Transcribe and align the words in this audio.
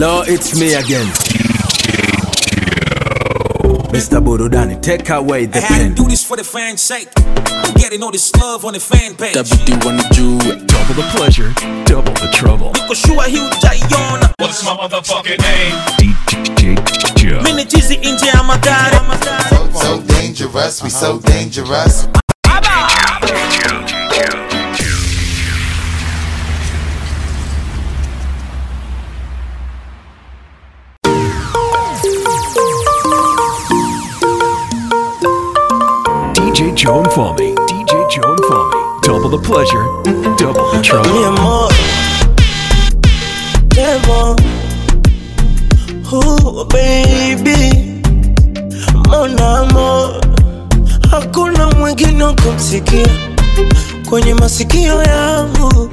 Hello, 0.00 0.22
it's 0.22 0.54
me 0.54 0.74
again. 0.74 1.06
Mr. 3.90 4.22
Burudani, 4.22 4.80
take 4.80 5.10
away 5.10 5.46
the 5.46 5.58
I 5.58 5.60
had 5.62 5.68
pen. 5.80 5.94
to 5.96 6.02
do 6.04 6.08
this 6.08 6.22
for 6.22 6.36
the 6.36 6.44
fan's 6.44 6.80
sake. 6.80 7.08
I'm 7.16 7.74
getting 7.74 8.00
all 8.04 8.12
this 8.12 8.32
love 8.36 8.64
on 8.64 8.74
the 8.74 8.78
fan 8.78 9.16
page. 9.16 9.34
WD 9.34 9.84
wanajua 9.84 10.66
Double 10.68 10.94
the 10.94 11.02
pleasure, 11.16 11.52
double 11.84 12.12
the 12.14 12.28
trouble. 12.32 12.70
Niko 12.74 12.94
shua 12.94 13.24
hii 13.26 13.40
utaiona. 13.40 14.30
What's 14.38 14.62
my 14.62 14.70
motherfucking 14.76 15.40
name? 15.40 15.74
DJ 15.98 16.78
Joe. 17.16 17.42
Mimi 17.42 17.64
chizi 17.64 17.96
nje 17.96 18.26
ya 18.26 18.42
magari. 18.42 18.96
So 19.82 19.98
dangerous, 19.98 20.82
we 20.82 20.90
so 20.90 21.18
dangerous. 21.18 22.06
Joe 36.88 37.02
Fami. 37.14 37.54
DJ 37.68 37.92
Joe 38.10 38.36
Fami. 38.48 39.02
Double 39.02 39.28
the 39.28 39.36
pleasure, 39.36 39.84
double 40.38 40.64
the 40.72 40.80
trouble. 40.82 41.12
Mi 41.12 41.24
amor, 41.28 41.68
demo. 43.68 44.36
Oh 46.10 46.64
baby, 46.64 48.00
mon 49.06 49.38
amor, 49.38 50.18
hakuna 51.10 51.66
mwingine 51.70 52.24
kumsikia 52.42 53.08
kwenye 54.08 54.34
masikio 54.34 55.02
yangu, 55.02 55.90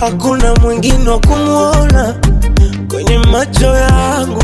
hakuna 0.00 0.54
mwingine 0.54 1.18
kumwona 1.26 2.14
kwenye 2.88 3.18
macho 3.18 3.66
yangu. 3.76 4.42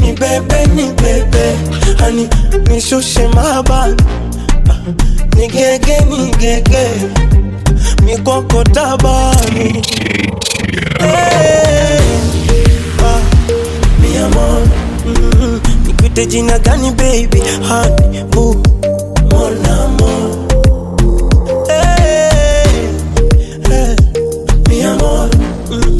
Ni 0.00 0.12
bebe, 0.12 0.66
ni 0.66 0.92
bebe, 0.92 1.58
ani 2.06 2.28
nishushe 2.70 3.28
mabani, 3.28 3.96
nigege, 5.36 5.96
nigege 6.10 6.86
mikoko 8.04 8.64
tabani. 8.64 9.82
Hey, 10.98 12.00
ah, 13.04 13.20
mi 14.00 14.16
amor. 14.18 14.62
Mm, 15.06 15.60
nikwite 15.86 16.26
jina 16.26 16.58
gani 16.58 16.90
baby? 16.90 17.40
Honey 17.68 18.24
boo 18.30 18.54
mon 19.30 19.66
amor 19.66 20.46
Hey, 21.68 22.88
hey, 23.68 23.96
mi 24.68 24.82
amor. 24.82 25.28
Mm, 25.70 25.96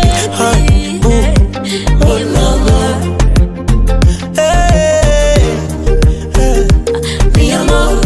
Amor 7.54 7.98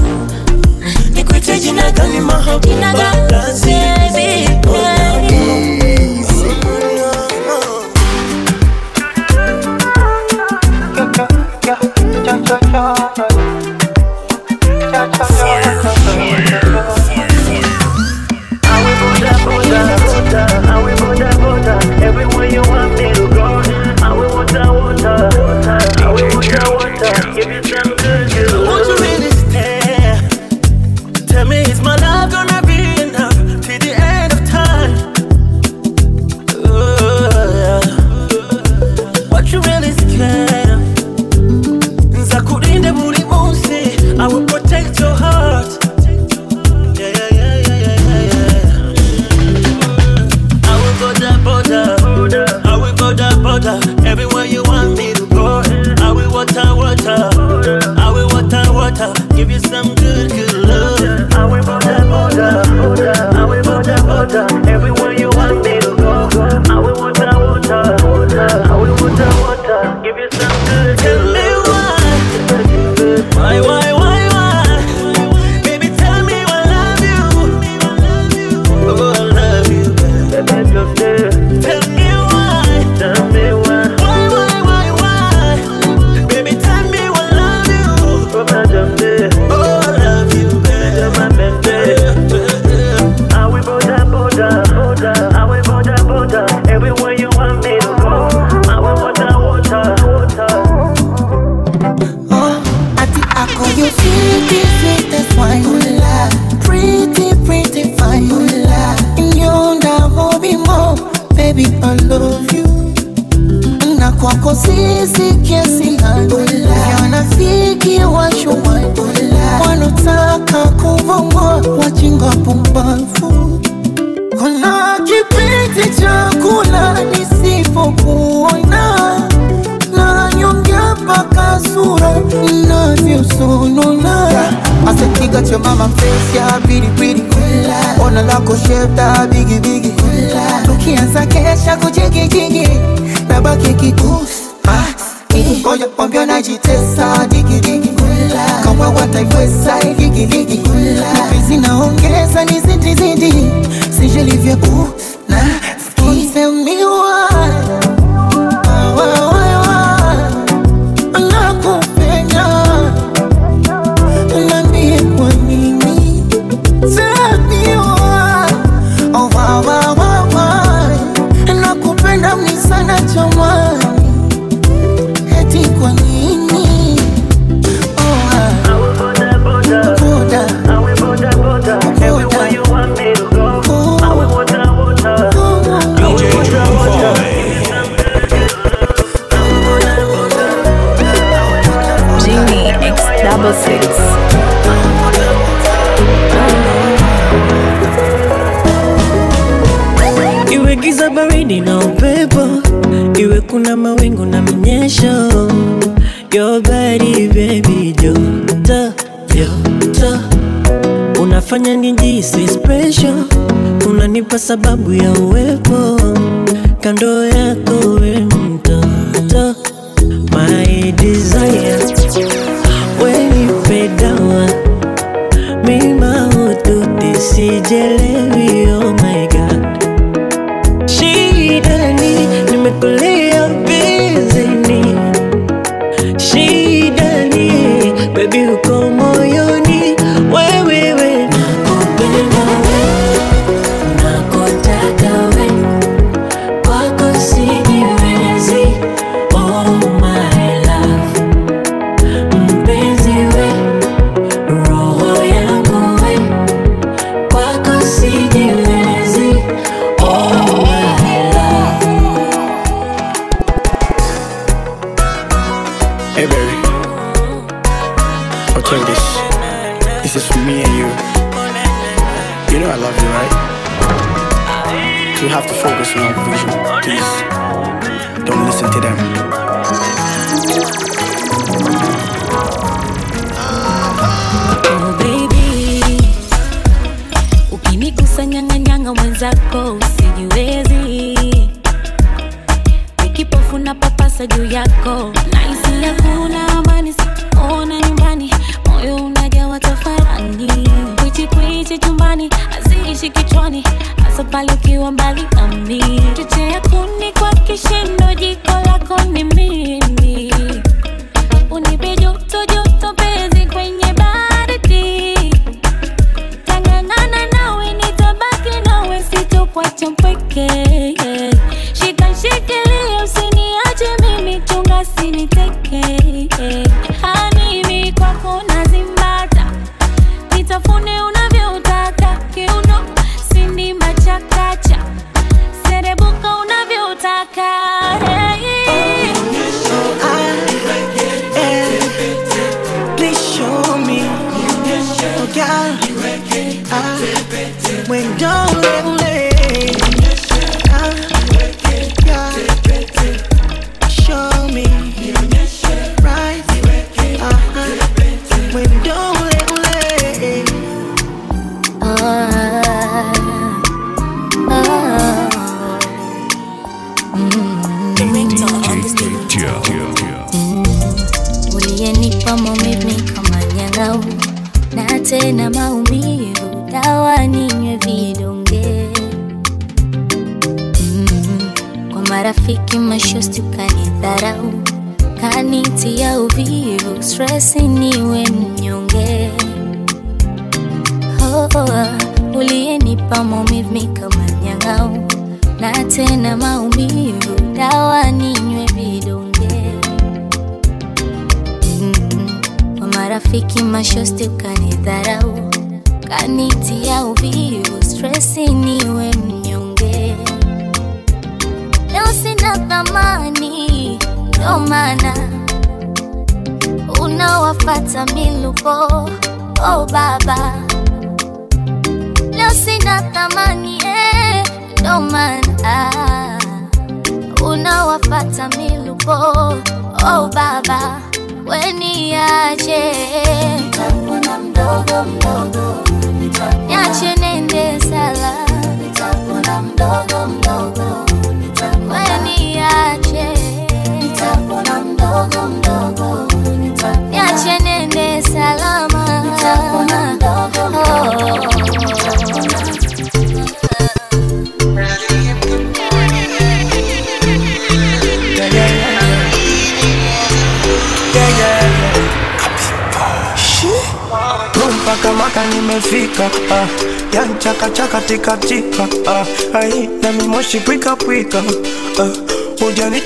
nikwite 1.14 1.60
jina 1.60 1.92
gani 1.92 2.14
Jina 2.14 2.22
mahabuba 2.22 3.14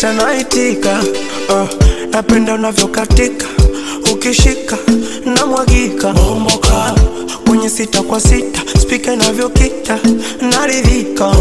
ah. 0.04 0.08
ujanita 0.08 0.14
naitika 0.14 1.00
ah. 1.50 1.68
napenda 2.12 2.54
unavyokatika 2.54 3.46
ukishika 4.14 4.78
na 5.36 5.46
mwagika 5.46 6.14
kwenye 7.48 7.70
sita 7.70 8.02
kwa 8.02 8.20
sita 8.22 8.62
spika 8.82 9.14
inavyokita 9.14 10.00
naridhika 10.42 11.32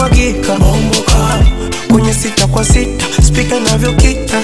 na 0.00 0.06
mwagika 0.08 0.52
Bomboka. 0.56 1.44
kwenye 1.92 2.14
sita 2.14 2.46
kwa 2.46 2.64
sita 2.64 3.04
spika 3.22 3.60
navyokita 3.60 4.40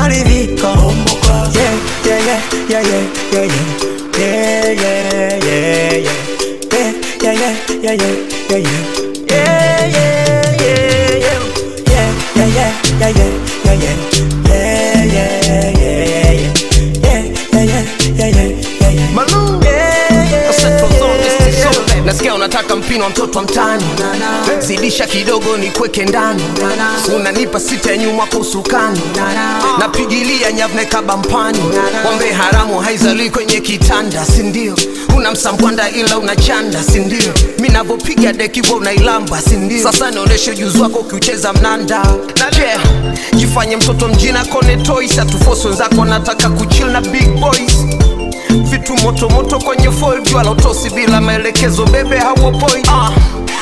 naridhika 0.00 0.68
Bomboka. 0.74 1.50
yeah, 1.54 1.74
yeah, 2.06 2.26
yeah, 2.26 2.40
yeah, 2.70 2.86
yeah, 2.86 3.06
yeah, 3.32 3.46
yeah. 3.46 3.88
Yeah, 4.18 4.64
yeah, 4.64 5.44
yeah, 5.44 5.92
yeah. 5.92 6.12
Yeah, 6.72 6.92
yeah, 7.22 7.34
yeah, 7.34 7.54
yeah, 7.82 7.94
yeah, 7.94 8.12
yeah, 8.50 8.58
yeah. 8.58 8.80
Yeah, 9.28 9.86
yeah, 9.88 10.56
yeah, 10.60 11.18
yeah. 11.18 11.40
Yeah, 11.86 12.12
yeah, 12.36 12.48
yeah, 12.48 12.72
yeah, 13.00 13.10
yeah, 13.10 13.24
yeah, 13.24 13.74
yeah. 13.74 13.96
Yeah, 14.18 14.37
nasikia 22.08 22.34
unataka 22.34 22.76
mpino 22.76 23.08
mtoto 23.08 23.38
wa 23.38 23.44
mtani 23.44 23.84
zidisha 24.58 25.06
kidogo 25.06 25.56
ni 25.56 25.70
kweke 25.70 26.04
ndani. 26.04 26.42
Unanipa 27.16 27.60
sita 27.60 27.90
ya 27.90 27.96
nyuma 27.96 28.26
kwa 28.26 28.38
usukani. 28.40 29.00
Napigilia 29.78 30.52
nyavne 30.52 30.84
kabampani 30.84 31.58
wambe 32.06 32.32
haramu 32.32 32.78
haizalii 32.80 33.30
kwenye 33.30 33.60
kitanda 33.60 34.24
sindio 34.24 34.76
una 35.16 35.30
msambwanda 35.32 35.90
ila 35.90 36.18
unachanda 36.18 36.82
sindio 36.82 37.32
mi 37.58 37.68
navyopiga 37.68 38.32
dekivo 38.32 38.74
unailamba 38.74 39.42
sindio 39.42 39.82
sasa 39.82 40.10
nionyeshe 40.10 40.50
ujuzi 40.50 40.78
wako 40.80 40.98
ukiucheza 40.98 41.52
mnanda. 41.52 42.02
Na 42.38 42.58
yeah, 42.64 42.80
jifanye 43.34 43.76
mtoto 43.76 44.08
mjina 44.08 44.44
kone 44.44 44.76
toys 44.76 45.18
atufosi 45.18 45.66
wenzako 45.66 46.04
nataka 46.04 46.50
kuchil 46.50 46.86
na 46.86 47.00
big 47.00 47.28
boys 47.40 47.76
vitu 48.70 48.94
motomoto 48.96 49.58
kwenye 49.58 49.90
foil 49.90 50.22
jua 50.22 50.42
la 50.42 50.50
utosi 50.50 50.90
bila 50.90 51.20
maelekezo 51.20 51.86
bebe 51.86 52.18
hauopoi 52.18 52.80
uh. 52.82 53.08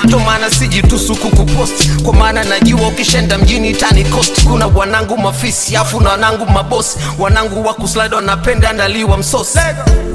ndo 0.04 0.18
maana 0.18 0.50
sijitusuku 0.50 1.30
kupost. 1.36 2.02
Kwa 2.02 2.12
maana 2.14 2.44
najua 2.44 2.88
ukishenda 2.88 3.38
mjini 3.38 3.72
tani 3.74 4.04
cost. 4.04 4.44
Kuna 4.44 4.66
wanangu 4.66 5.18
mafisi 5.18 5.76
afu 5.76 6.00
na 6.00 6.10
wanangu 6.10 6.46
mabosi 6.46 6.98
wanangu 7.18 7.66
wa 7.66 7.74
kuslide 7.74 8.14
wanapenda 8.16 8.70
andaliwa 8.70 9.16
msosi. 9.18 9.58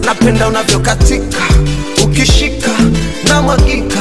Napenda 0.05 0.47
unavyokatika 0.47 1.37
ukishika 2.03 2.69
na 3.27 3.41
mwagika. 3.41 3.99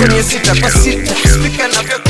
Kwenye 0.00 0.22
sita 0.22 0.54
kwa 0.60 0.70
sita 0.70 1.12
spika 1.34 1.68
navyokita 1.68 2.09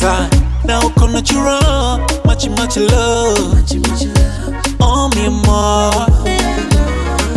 napendeza 0.00 0.28
Now 0.64 0.88
come 0.90 1.12
natural 1.12 1.98
much 2.24 2.48
much 2.48 2.76
love. 2.76 3.64
Oh 4.80 5.08
me 5.14 5.28
more. 5.28 6.06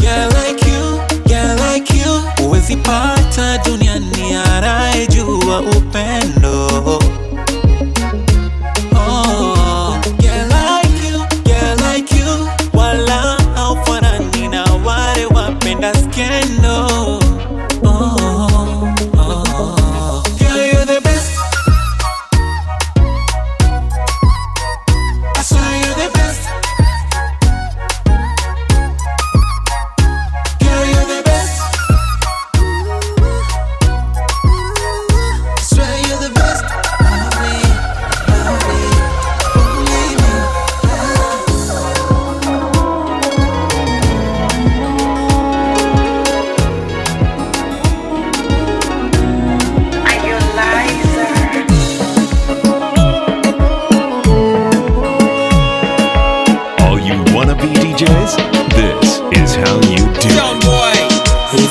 yeah 0.01 0.27
like 0.33 0.61
you. 0.65 0.99
Yeah 1.25 1.55
like 1.55 1.89
you. 1.93 2.21
Huwezi 2.45 2.75
pata 2.75 3.57
duniani 3.57 4.33
anayejua 4.35 5.59
upendo 5.61 6.99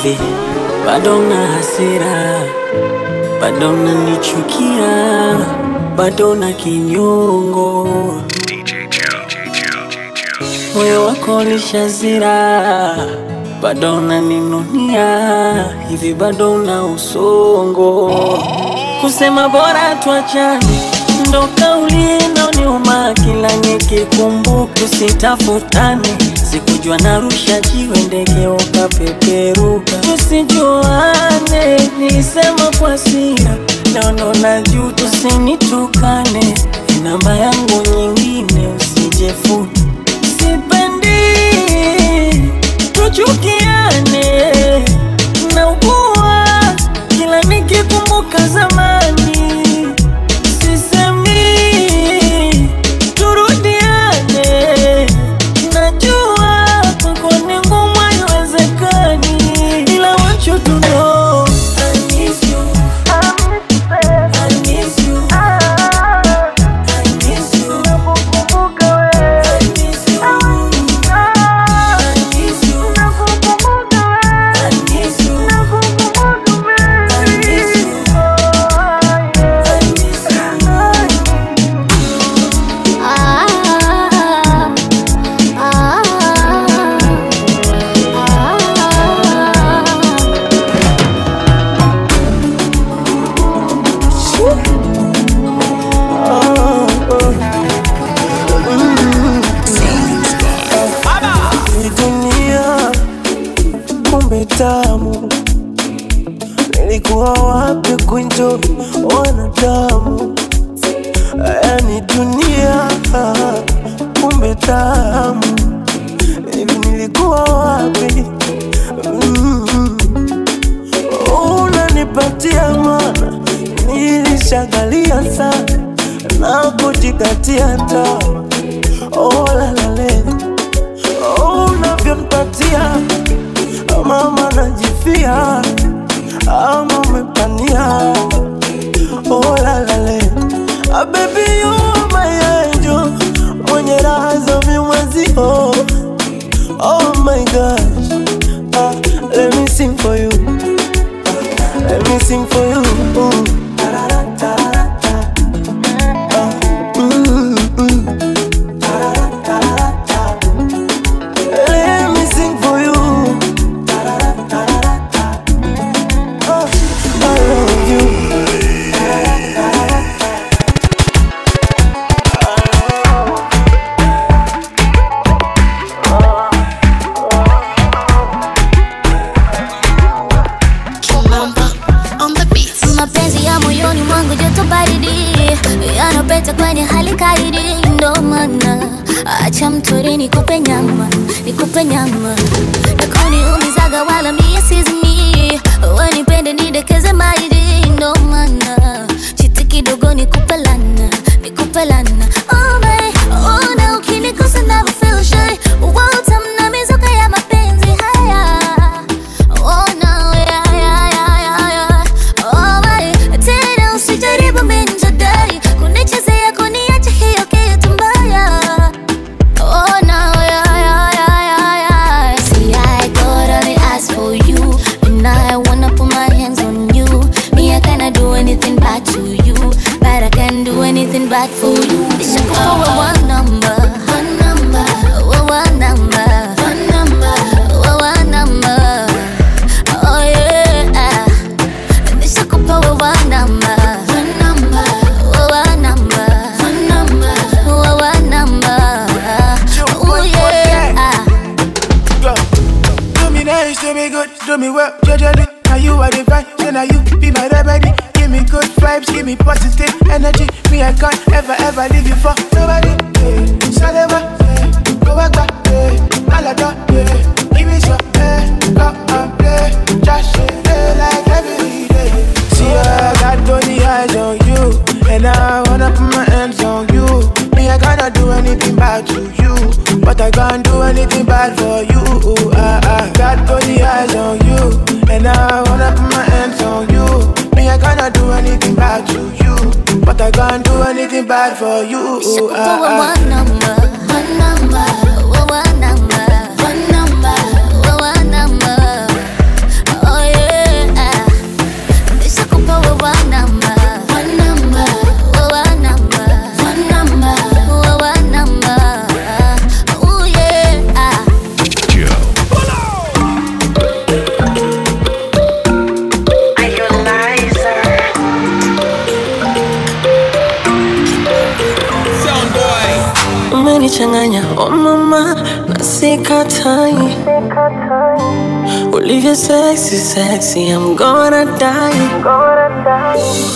hivi 0.02 0.18
bado 0.86 1.18
na 1.22 1.46
hasira 1.46 2.40
bado 3.40 3.72
nanichukia 3.72 5.36
bado 5.96 6.34
na 6.34 6.52
kinyongo 6.52 7.88
moyo 10.74 11.04
wako 11.06 11.44
lishazira 11.44 12.96
bado 13.62 13.96
unaninunia 13.96 15.64
hivi 15.88 16.14
bado 16.14 16.58
na 16.58 16.84
usongo. 16.84 18.12
Kusema 19.00 19.48
bora 19.48 19.94
tuachane 20.04 20.80
ndo 21.28 21.48
kauli 21.54 22.18
inaoniuma 22.26 23.12
kila 23.14 23.56
nikikumbuka 23.56 24.84
usitafutane 24.84 26.08
sikujua 26.52 26.98
narusha 26.98 27.60
jiwe 27.60 27.98
ndege 28.02 28.46
ukapeperuka 28.46 29.92
tusijuane 29.96 31.90
nisema 31.98 32.70
kwa 32.78 32.98
sira 32.98 33.56
naono 33.94 34.34
na 34.34 34.62
juu 34.62 34.90
tusinitukane 34.92 36.54
namba 37.02 37.36
yangu 37.36 37.82
nyingine 37.96 38.68
usijefuni 38.76 39.68
sipendi 40.38 41.22
tuchukiane. 42.92 44.42
Naugua 45.54 46.44
kila 47.08 47.40
nikikumbuka 47.42 48.48
zamani 48.48 49.01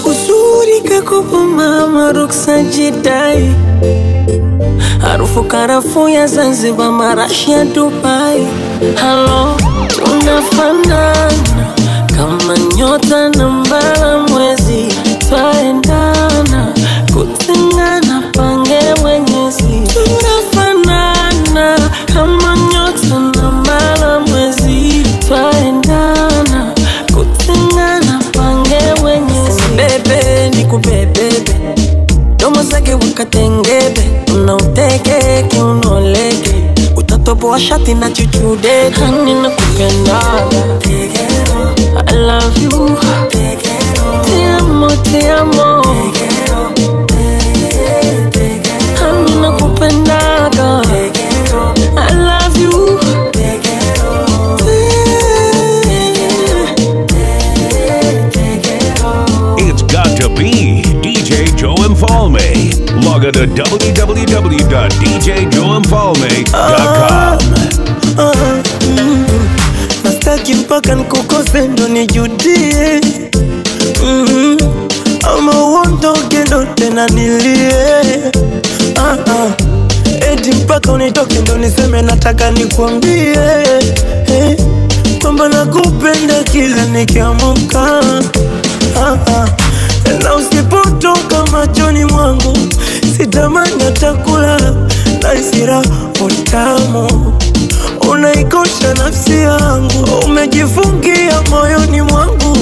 Uzuri 0.04 0.80
kakopo 0.88 1.38
mama 1.40 2.12
ruksa 2.12 2.62
jidai 2.62 3.54
harufu 5.00 5.44
karafuu 5.44 6.08
ya 6.08 6.26
Zanzibar, 6.26 6.92
marashi 6.92 7.50
ya 7.50 7.64
Dubai. 7.64 8.46
Halo, 8.94 9.56
tunafanana 9.88 11.30
kama 12.16 12.58
nyota 12.76 13.28
na 13.28 13.48
mbala 13.48 14.18
mwezi, 14.18 14.86
twaendana 15.28 16.72
kutengana 17.12 18.05
katengebe 33.16 34.10
unauteke 34.34 35.42
kiunoleke. 35.48 36.54
Utatoboa 36.96 37.60
shati 37.60 37.94
na 37.94 38.10
chuchudede 38.10 38.96
nina 39.24 39.50
kupenda 39.50 40.20
I 42.08 42.14
love 42.16 42.62
you. 42.62 42.96
Te 45.02 45.30
www.djjoemfalme.com 63.56 66.14
uh, 66.54 67.38
um, 68.18 68.18
uh, 68.18 68.34
mm, 68.98 69.26
mpaka 70.60 70.94
nkukose 70.94 71.68
ndo 71.68 71.88
nijudie. 71.88 73.00
Mm, 74.04 74.56
ama 75.36 75.64
uondoke 75.64 76.38
ndo 76.46 76.64
tena 76.64 77.06
nilie. 77.06 77.72
Uh, 78.96 79.34
uh, 79.34 79.50
eti 80.32 80.50
mpaka 80.52 80.92
unitoke 80.92 81.38
ndo 81.38 81.56
niseme 81.58 82.02
nataka 82.02 82.50
nikwambie 82.50 83.36
eh, 84.26 84.56
kwamba 85.22 85.48
nakupenda 85.48 86.42
kila 86.42 86.84
nikiamuka 86.86 88.00
uh, 88.96 89.12
uh, 89.12 89.48
na 90.22 90.34
usipotoka 90.34 91.46
machoni 91.52 92.04
mwangu 92.04 92.58
sitamani 93.16 93.82
atakula 93.88 94.56
na 95.22 95.34
utamu 96.26 97.32
unaikosha 98.10 98.94
nafsi 98.94 99.32
yangu. 99.38 100.04
Umejifungia 100.26 101.42
moyoni 101.50 102.02
mwangu. 102.02 102.58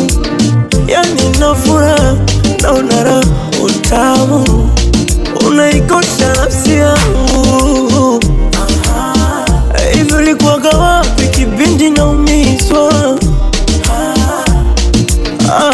Yani 0.89 1.39
nafura 1.41 2.15
na 2.63 2.73
unara 2.73 3.21
utamu. 3.65 4.69
Unaikosha 5.47 6.35
nafsi 6.37 6.71
yangu. 6.75 8.21
Hivyo 9.95 10.21
likuwaga 10.23 10.69
wapi 10.71 11.27
kipindi 11.29 11.91
naumizwa? 11.91 12.93
Ah, 15.51 15.73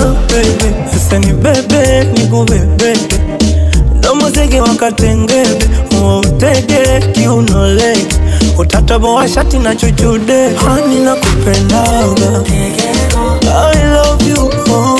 sasa 0.94 1.18
ni 1.18 1.32
bebe 1.32 2.04
nikubebebe 2.04 3.19
ndomozege 4.50 4.60
wakatengebe 4.60 5.64
wautege 6.02 7.00
kiunolege 7.12 8.16
utataboa 8.58 9.28
shati 9.28 9.58
na 9.58 9.76
chuchude 9.76 10.48
hani 10.56 11.00
na 11.00 11.14
kupendaga. 11.14 12.42
I 13.42 13.92
love 13.92 14.28
you 14.28 14.50
oh. 14.70 14.98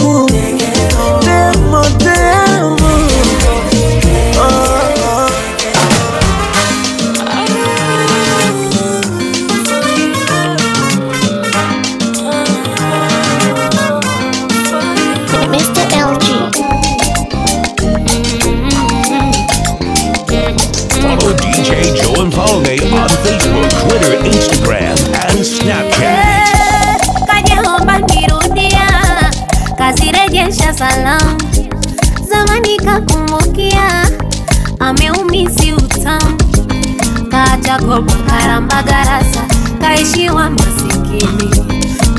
Twitter, 24.11 24.27
Instagram, 24.27 24.99
and 25.23 25.39
Snapchat. 25.47 27.01
kajeomba 27.27 27.99
nirudia 27.99 28.89
kazirejesha 29.79 30.75
salamu 30.75 31.41
zamani 32.29 32.77
kakumbukia 32.77 34.11
ameumisi 34.81 35.73
utamu 35.73 36.39
kaacha 37.31 37.79
kopa 37.79 38.15
karamba 38.31 38.83
garasa 38.83 39.41
kaishiwa 39.81 40.51
masikini. 40.51 41.51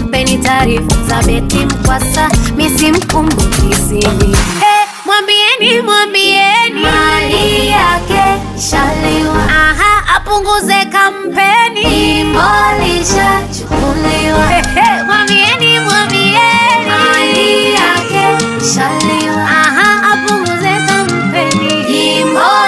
Mpeni 0.06 0.38
taarifa 0.38 0.96
za 1.08 1.24
beti 1.24 1.58
mkwasa 1.58 2.30
misimkumbukisini 2.58 4.36
hey, 4.60 4.86
mwambieni 5.06 5.82
mwambieni. 5.82 6.82
Mali 6.82 7.68
yake 7.68 8.42
shaliwa 8.70 9.44
aha 9.50 9.81
apunguze 10.32 10.86
kampeni. 10.92 11.82
Imolisha 12.20 13.30
chukuliwa 13.58 14.48
hey, 14.48 14.64
hey, 14.76 15.04
mwambieni 15.06 15.80
mwambieni. 15.80 16.88
Mali 16.88 17.74
yake 17.74 18.46
shaliwa. 18.74 19.44
Aha 19.44 20.14
apunguze 20.14 20.74
kampeni. 20.88 21.72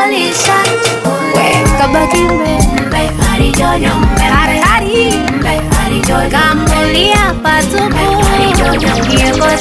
Lishachukuliwa, 0.10 1.78
kabaki 1.78 2.18
mbe. 2.22 3.12
Harijojo 3.30 3.96
mbe 3.96 4.22
hatari. 4.22 5.14
Mbe 5.40 5.62
harijojo 5.78 6.30
kambulia 6.38 7.34
patupu. 7.44 8.24
Harijojo 8.32 9.06
kiego 9.06 9.58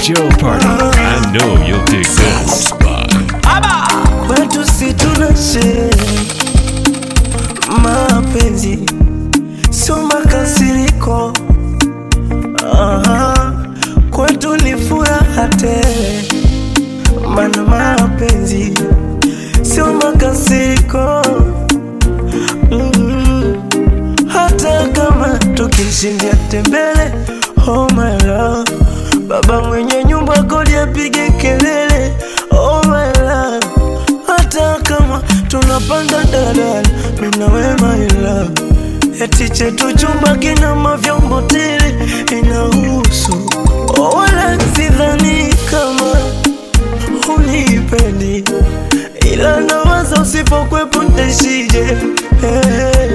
a 0.00 0.12
DJ 0.12 0.14
Joe 0.14 0.28
party. 0.40 0.66
I 0.66 1.32
know 1.32 1.66
you'll 1.66 1.84
dig 1.84 2.04
this. 2.06 2.72
kwetu 4.26 4.64
si 4.66 4.92
tuna 4.94 5.36
sherehe 5.36 5.90
mapenzi 7.82 8.78
sio 9.70 9.96
makasiriko. 9.96 11.32
Aha, 12.72 13.52
kwetu 14.10 14.56
ni 14.56 14.76
furaha 14.76 15.48
tele 15.48 16.28
mana 17.34 17.62
mapenzi 17.64 18.74
sio 19.62 19.86
makasiriko. 19.94 21.22
Mm 22.70 23.56
hata 24.28 24.88
kama 24.88 25.28
tukishindia 25.54 26.34
tembele 26.50 27.12
oh 27.66 27.88
my 27.94 28.16
love 28.26 28.70
baba 29.30 29.60
mwenye 29.60 30.04
nyumba 30.04 30.42
kodi 30.42 30.76
apige 30.76 31.30
kelele. 31.30 32.12
Oh 32.50 32.82
my 32.86 33.12
love. 33.22 33.66
Hata 34.26 34.76
kama 34.82 35.22
tunapanda 35.48 36.24
daladala 36.24 36.88
mina 37.20 37.46
we 37.46 37.62
my 37.82 38.06
love. 38.22 38.52
Eti 39.24 39.48
chetu 39.50 39.92
chumba 39.92 40.36
kina 40.36 40.74
mavyombo 40.74 41.42
tele 41.42 41.94
inahusu. 42.38 43.50
Oh, 43.98 44.02
wala 44.18 44.58
sidhani 44.76 45.54
kama 45.70 46.16
unipendi. 47.36 48.44
Ila 49.32 49.60
nawaza 49.60 50.22
usipokwepo 50.22 51.02
ntaishije 51.02 51.84
hey. 52.40 53.10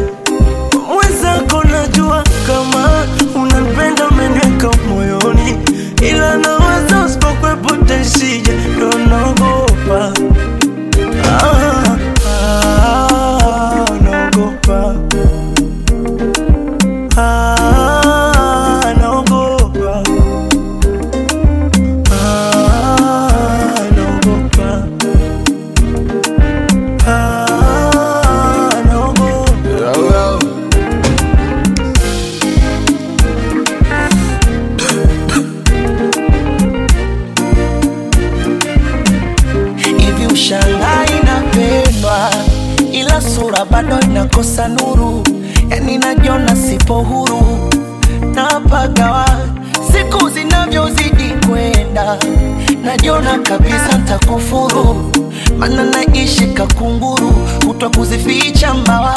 Najiona 52.84 53.38
kabisa 53.40 53.98
ntakufuru. 53.98 55.12
Mana 55.58 55.84
naishi 55.84 56.46
kakunguru 56.48 57.32
kutwa 57.68 57.90
kuzificha 57.90 58.74
mbawa. 58.74 59.16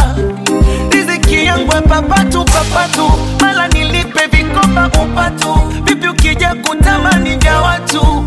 Riziki 0.91 1.45
yangu 1.45 1.73
ya 1.75 1.83
papatu. 1.83 2.45
Papatu 2.45 3.11
mala 3.41 3.69
nilipe 3.69 4.27
vikoba 4.33 4.91
upatu. 5.05 5.55
Vipi 5.85 6.09
ukija 6.09 6.55
kutamani 6.55 7.37
vya 7.37 7.61
watu? 7.61 8.25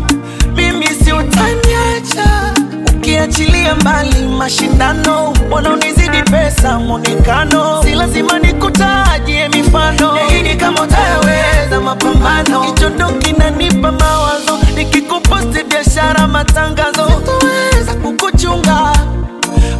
Mimi 0.56 0.86
si 0.86 1.12
utaniacha. 1.12 2.52
Ukiachilia 2.96 3.74
mbali 3.74 4.26
mashindano. 4.38 5.32
Wanaonizidi 5.50 6.22
pesa 6.22 6.78
mwonekano? 6.78 7.82
Si 7.82 7.90
lazima 7.94 8.38
nikutajie 8.38 9.48
mifano 9.72 10.16
yaini 10.18 10.56
kama 10.56 10.82
utaweza 10.82 11.80
mapambano. 11.84 12.62
Hicho 12.62 12.88
ndo 12.88 13.06
kinanipa 13.08 13.92
mawazo. 13.92 14.58
Nikikuposti 14.76 15.64
biashara 15.64 16.26
matangazo. 16.26 17.06
Sitoweza 17.10 17.94
kukuchunga. 17.94 18.92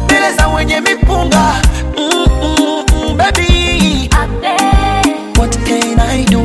Mbele 0.03 0.33
za 0.37 0.47
wenye 0.47 0.81
mipunga. 0.81 1.53
Mm, 1.97 2.25
mm, 2.43 2.85
mm, 3.07 3.17
baby. 3.17 4.09
What 5.39 5.57
can 5.65 5.99
I 5.99 6.25
do 6.25 6.42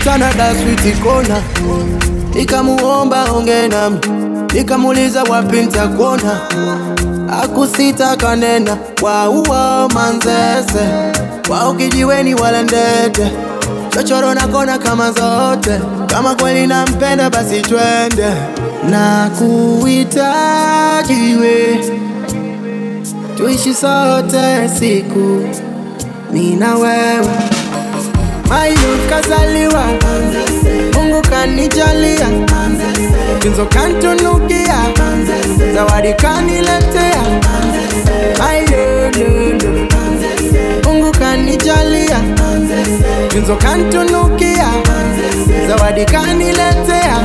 tulikutana 0.00 0.32
daswiti 0.34 0.92
kona 1.02 1.42
nikamuomba 2.34 3.24
onge 3.32 3.68
nami. 3.68 3.98
Nikamuuliza 4.54 5.22
wapi 5.24 5.56
ntakuona 5.62 6.40
akusita 7.42 8.16
kanena 8.16 8.76
wauwa 9.02 9.88
manzese. 9.94 10.88
Wao 11.50 11.74
kijiweni 11.74 12.34
wala 12.34 12.62
ndete 12.62 13.32
chochoro 13.90 14.34
na 14.34 14.46
kona 14.48 14.78
kama 14.78 15.12
zote. 15.12 15.80
Kama 16.06 16.34
kweli 16.34 16.66
nampenda 16.66 17.30
basi 17.30 17.60
twende. 17.62 18.30
Na 18.90 19.30
kuhitajiwe 19.38 20.30
tuishi 23.36 23.74
sote 23.74 24.68
siku. 24.78 25.40
Mi 26.32 26.56
na 26.56 26.74
wewe 26.74 27.49
mayu 28.50 28.98
kazaliwa 29.10 29.84
mungu 30.94 31.22
kanijalia. 31.30 32.26
Tunzo 33.38 33.66
kantunukia. 33.66 34.74
Zawadi 35.74 36.14
kaniletea. 36.14 37.22
Mungu 40.84 41.12
kanijalia. 41.18 42.20
Tunzo 43.28 43.56
kantunukia. 43.56 44.68
Zawadi 45.68 46.04
kaniletea. 46.04 47.16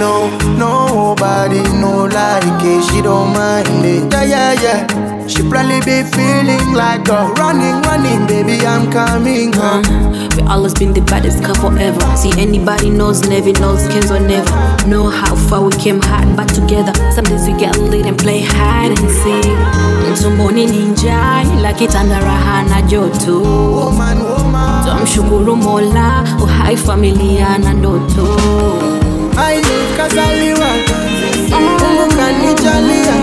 No 0.00 0.30
nobody 0.58 1.60
no 1.80 2.06
like 2.06 2.64
it. 2.64 2.84
She 2.90 3.02
don't 3.02 3.32
mind 3.36 3.84
it. 3.84 4.12
Yeah 4.12 4.22
yeah 4.24 4.62
yeah 4.62 5.07
she 5.38 5.48
probably 5.48 5.78
be 5.86 6.02
feeling 6.10 6.72
like 6.74 7.06
a 7.08 7.32
running 7.38 7.80
running 7.82 8.26
baby 8.26 8.66
i'm 8.66 8.90
coming 8.90 9.52
home 9.52 9.84
We 10.36 10.42
always 10.44 10.74
been 10.74 10.92
the 10.92 11.00
baddest 11.00 11.42
couple 11.42 11.76
ever. 11.78 12.16
See 12.16 12.30
anybody 12.38 12.90
knows, 12.90 13.26
never 13.28 13.52
knows, 13.60 13.82
Kenzo 13.88 14.18
never. 14.22 14.86
Know 14.88 15.10
how 15.10 15.34
far 15.34 15.62
we 15.66 15.72
came 15.72 16.00
hard 16.00 16.36
back 16.36 16.46
together. 16.46 16.92
Some 17.10 17.24
days 17.24 17.46
we 17.48 17.54
get 17.58 17.76
lit 17.76 18.06
and 18.06 18.16
play 18.16 18.40
hide 18.40 18.94
and 18.98 19.10
seek. 19.20 19.58
Tumboni 20.22 20.66
ninja 20.66 21.42
ila 21.58 21.72
kitanda 21.72 22.20
raha 22.20 22.62
na 22.70 22.82
joto. 22.82 23.40
Woman, 23.42 24.18
woman. 24.22 24.84
Tumshukuru 24.86 25.56
Mola, 25.56 26.24
oh, 26.38 26.44
uhai 26.44 26.76
familia 26.76 27.58
na 27.58 27.72
ndoto. 27.74 28.26
Ayu 29.46 29.64
kazaliwa 29.96 30.66
uh-huh. 30.66 31.60
Mungu 31.60 32.14
kanijalia 32.16 33.14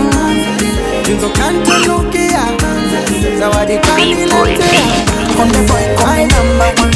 Tunzo 1.06 1.28
kantunukia 1.28 2.40
Zawadi 3.38 3.78
kaniletea 3.78 4.86
Konde 5.36 5.58
boy, 5.68 5.96
come 5.96 6.26
number 6.26 6.82
one. 6.82 6.95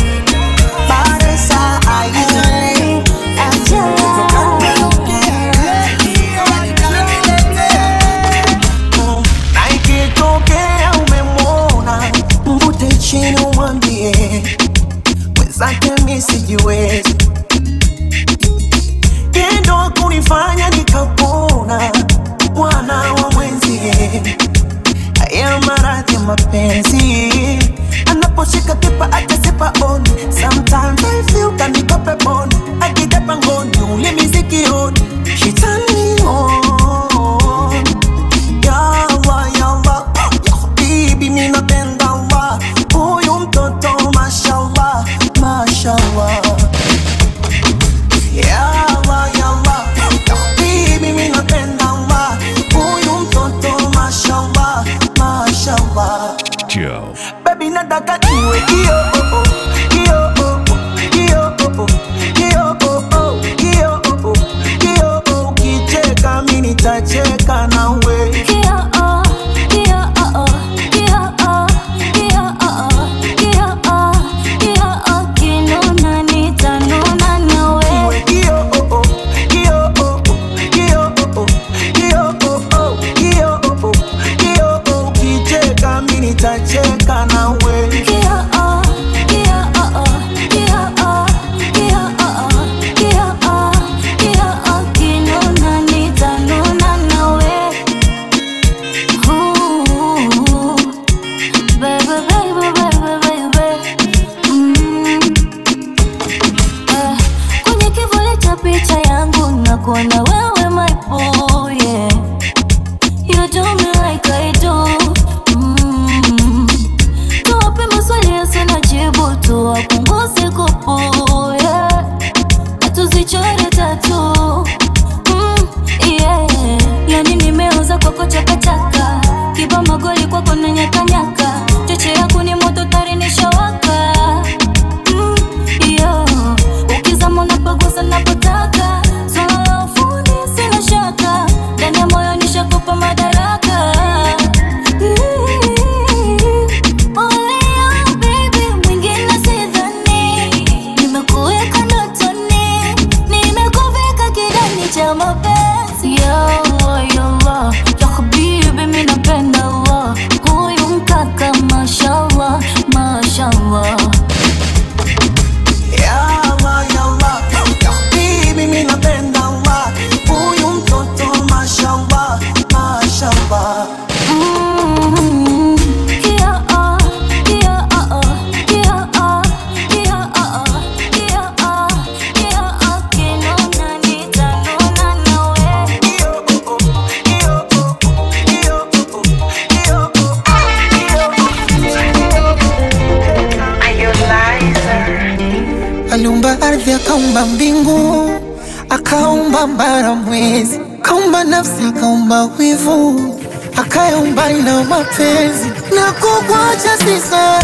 Na 207.07 207.60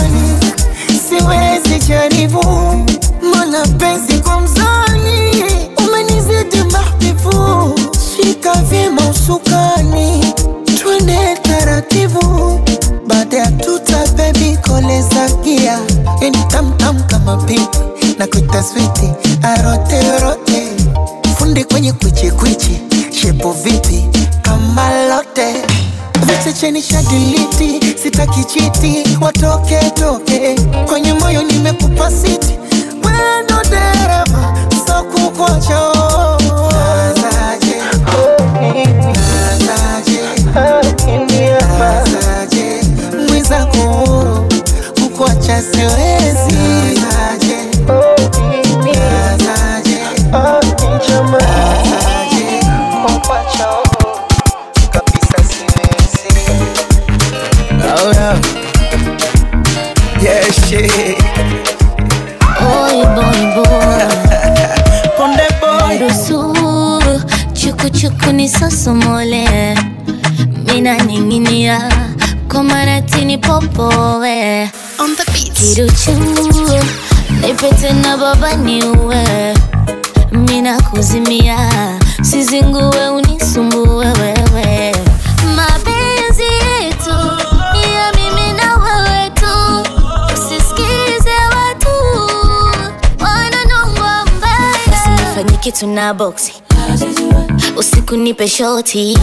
shoti. 98.56 99.18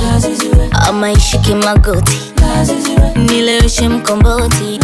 Ama 0.88 1.12
ishike 1.12 1.56
magoti. 1.56 2.20
Nileweshe 3.16 3.90
mkomboti. 3.90 4.80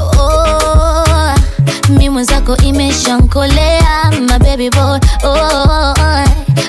Oh, 0.00 1.34
mi 1.88 2.08
mwenzako 2.08 2.56
imeshankolea 2.56 4.10
my 4.20 4.38
oh, 5.24 5.94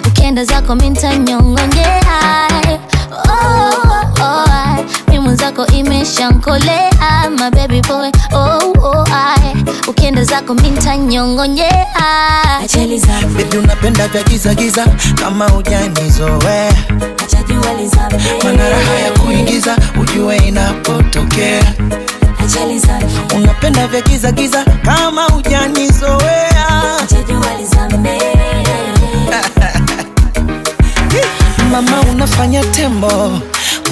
ukienda 0.08 0.46
zako 0.46 0.76
mintanyongonyea 0.76 2.48
oh, 3.12 4.24
oh, 4.24 4.86
mi 5.12 5.20
imeshankolea 5.68 6.92
my 7.40 7.50
boy 7.88 8.12
oh, 8.34 8.74
oh, 8.84 9.06
ukienda 9.88 10.24
zako 10.24 10.54
mintanyongonyea 10.54 11.73
ajali 12.84 13.00
zangu 13.00 13.28
Baby 13.38 13.58
unapenda 13.58 14.08
vya 14.08 14.24
giza 14.24 14.54
giza 14.56 14.86
kama 15.16 15.48
hujanizoea 15.50 16.74
mana 18.44 18.70
raha 18.70 18.94
ya 19.06 19.12
kuingiza 19.12 19.78
ujue 20.02 20.38
inapotokea. 20.38 21.64
Ajali 22.44 22.80
zangu 22.80 23.36
unapenda 23.36 23.88
vya 23.88 24.02
giza 24.02 24.32
giza 24.32 24.66
kama 24.86 25.24
hujanizoea. 25.24 26.68
Mama 31.72 32.02
unafanya 32.02 32.64
tembo 32.64 33.40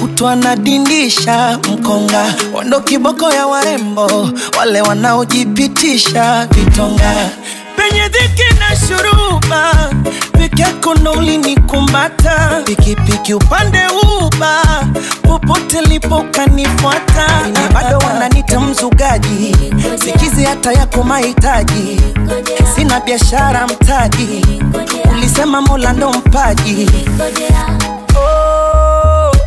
kutwa 0.00 0.36
na 0.36 0.56
dindisha 0.56 1.58
mkonga. 1.72 2.34
Wando 2.54 2.80
kiboko 2.80 3.30
ya 3.32 3.46
warembo 3.46 4.30
wale 4.58 4.80
wanaojipitisha 4.80 6.46
vitonga 6.50 7.30
penye 7.76 8.08
dhiki 8.08 8.54
na 8.58 8.76
shuruba 8.76 9.90
peke 10.32 10.62
yako 10.62 10.94
ndo 10.94 11.12
ulinikumbata 11.12 12.62
pikipiki 12.64 13.34
upande 13.34 13.78
uba 14.22 14.62
popote 15.22 15.80
lipo 15.82 16.16
ukanifuata 16.16 17.26
bado 17.74 17.98
wananita 17.98 18.60
mzugaji 18.60 19.56
sikizi 20.04 20.44
hata 20.44 20.72
yako 20.72 21.02
mahitaji. 21.02 22.00
Sina 22.74 23.00
biashara 23.00 23.66
mtaji 23.66 24.46
ulisema 25.12 25.60
mola 25.60 25.92
ndo 25.92 26.10
mpaji. 26.12 26.90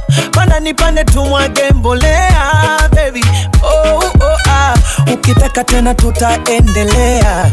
Pana 0.09 0.31
panda 0.31 0.59
nipande 0.59 1.03
tumwage 1.03 1.71
mbolea 1.75 2.51
baby. 2.95 3.23
Oh, 3.63 3.97
oh, 3.99 4.37
ah. 4.49 4.73
ukitaka 5.13 5.63
tena 5.63 5.93
tutaendelea 5.95 7.51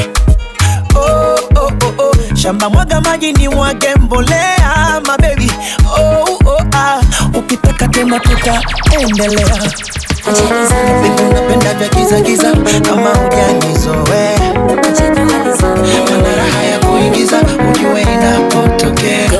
oh, 0.95 1.36
oh, 1.57 1.72
oh, 1.84 1.95
oh. 1.99 2.34
shamba 2.36 2.70
mwaga 2.70 3.01
maji 3.01 3.32
ni 3.32 3.49
mwage 3.49 3.95
mbolea 3.95 5.01
mabebi 5.07 5.53
oh, 5.99 6.38
oh, 6.51 6.62
ah. 6.76 7.01
ukitaka 7.38 7.88
tena 7.88 8.20
tutaendelea 8.20 9.47
Baby, 11.03 11.22
unapenda 11.30 11.74
vya 11.74 11.88
giza 11.88 12.20
giza 12.20 12.53
kama 12.82 13.11
hujanizoea 13.11 14.38
mana 16.20 16.64
ya 16.70 16.78
kuingiza 16.78 17.36
ujue 17.70 18.03
inapotokea 18.03 19.30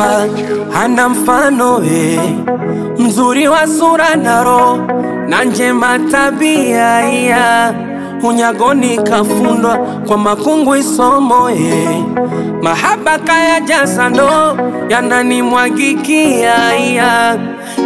kamuumba 0.00 0.78
hana 0.78 1.08
mfano 1.08 1.74
we, 1.74 2.20
mzuri 2.98 3.48
wa 3.48 3.66
sura 3.66 4.16
na 4.16 4.44
roho 4.44 4.76
na 5.28 5.44
njema 5.44 5.98
tabia 5.98 7.00
ya. 7.00 7.74
Unyagoni 8.22 8.96
kafundwa 8.98 9.78
kwa 10.06 10.18
makungu 10.18 10.76
isomo 10.76 11.50
ye. 11.50 12.04
Mahaba 12.62 13.18
kaya 13.18 13.60
jasando 13.60 14.56
yananimwagikia 14.88 16.54
ya. 16.74 17.38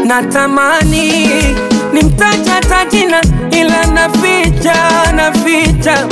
Natamani 0.05 1.29
nimtaja 1.93 2.61
tajina 2.61 3.21
ila 3.51 3.87
naficha 3.87 4.75
naficha. 5.17 6.07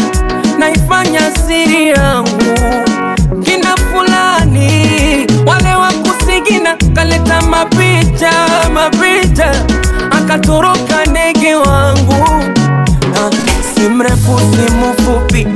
Naifanya 0.58 1.20
siri 1.46 1.88
yangu 1.88 2.28
kina 3.44 3.76
fulani 3.76 5.26
wale 5.46 5.74
wa 5.74 5.91
kusigina 7.02 7.26
kaleta 7.26 7.40
mapicha 7.42 8.32
mapicha. 8.74 9.52
Akatoroka 10.10 11.04
ndege 11.10 11.54
wangu. 11.54 12.14
Ah, 13.16 13.30
si 13.74 13.88
mrefu 13.88 14.38
si 14.38 14.72
mfupi. 14.72 15.46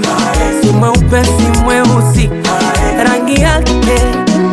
Si 0.62 0.68
mweupe 0.70 1.24
si 1.24 1.60
mweusi. 1.64 2.30
Rangi 3.04 3.40
yake 3.42 4.02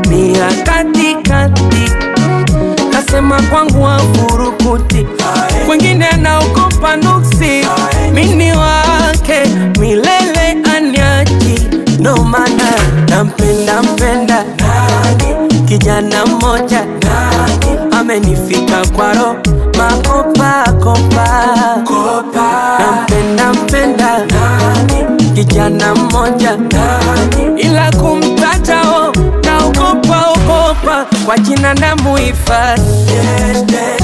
ni 0.10 0.34
ya 0.38 0.48
katikati. 0.64 1.92
Kasema 2.92 3.42
kwangu 3.42 3.84
wafurukuti 3.84 5.06
kwengine 5.66 6.08
anaokopa 6.08 6.96
nuksi. 6.96 7.66
Mini 8.14 8.52
wake 8.52 9.40
milele 9.80 10.58
anyaji 10.78 11.62
ndo 12.00 12.16
maana 12.16 12.72
nampenda 13.10 13.84
mpenda 13.84 14.44
kijana 15.74 16.26
mmoja. 16.26 16.86
Amenifika 18.00 18.86
kwaro 18.96 19.36
makopakopa 19.78 21.28
nampenda 22.80 23.54
mpenda. 23.54 24.26
Kijana 25.36 25.96
mmoja. 25.96 26.58
Ila 27.58 27.92
kumtatao 27.92 29.14
naogopa 29.46 30.26
ogopa. 30.32 31.06
Kwa 31.26 31.38
jina 31.38 31.74
na 31.74 31.96
muhifadhi 31.96 32.92
sije 33.08 33.98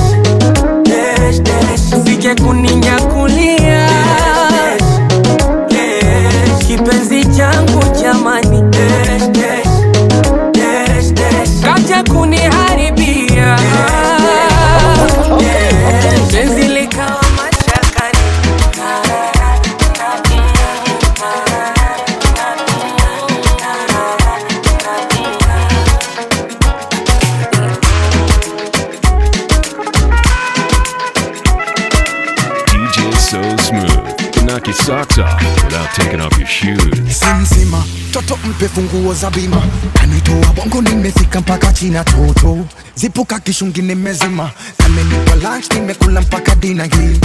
mpe 38.60 38.68
funguo 38.68 39.14
za 39.14 39.30
bima. 39.30 39.62
Kanitoa 39.93 40.53
bongo 40.53 40.82
nimefika 40.82 41.39
mpaka 41.41 41.74
china 41.74 42.03
toto. 42.03 42.66
Zipuka 42.95 43.39
kishungi 43.39 43.82
nimezima. 43.82 44.51
Amenipa 44.86 45.36
lunch 45.36 45.74
nimekula 45.74 46.22
mpaka 46.22 46.55
dina 46.55 46.84
hii. 46.84 47.20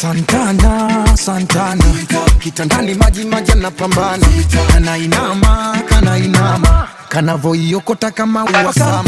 Santana 0.00 1.16
santana. 1.16 1.84
Kitandani 2.38 2.94
maji 2.94 3.24
maji 3.24 3.52
anapambana 3.52 4.26
kanainama 4.72 5.78
kanainama 5.88 6.88
kanavoiokota 7.08 8.10
kama 8.10 8.44
uwasama. 8.44 9.04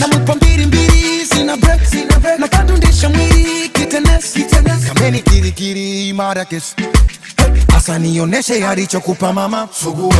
Namupa 0.00 0.34
mbili 0.34 1.26
sina 1.26 1.56
break 1.56 1.80
mwili 3.08 3.68
kameni 4.94 5.22
kirikiri 5.22 6.12
marakes 6.12 6.74
asa 7.86 7.98
nioneshe 7.98 8.66
alichokupa 8.66 9.32
mama 9.32 9.68
sugua 9.72 10.14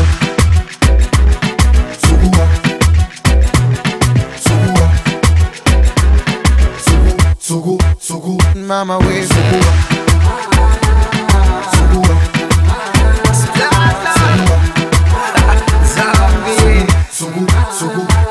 sugua 2.01 2.49
sugua 4.45 4.91
sugua, 7.41 7.95
sugua, 8.01 8.55
mama 8.55 8.99
we 8.99 9.27
sugua 9.27 9.73
sugua 11.75 12.17
Sugua. 13.33 13.77
Sugua. 14.25 14.59
Sugua. 17.13 17.47
Sugua. 17.79 18.07
Sugua. 18.07 18.27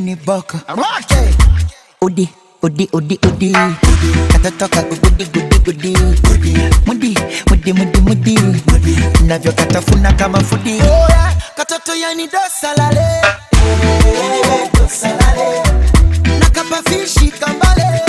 Lini 0.00 0.16
joni 0.16 0.16
boko 0.16 0.58
udi 2.02 2.28
udi 2.62 2.88
udi 2.92 3.18
udi. 3.28 3.52
Katatoka 4.32 4.82
gudi 4.82 5.24
gudi 5.24 5.58
gudi 5.64 5.92
mudi 6.86 7.16
mudi 7.48 7.72
mudi 7.72 8.00
mudi. 8.00 8.96
Navyokatafuna 9.26 10.12
kama 10.12 10.40
fudi. 10.40 10.80
Katoto 11.56 11.94
yani 11.94 12.28
dosalale 12.28 13.22
dosalale 14.74 15.62
nakapafishi 16.40 17.30
kambale. 17.30 18.02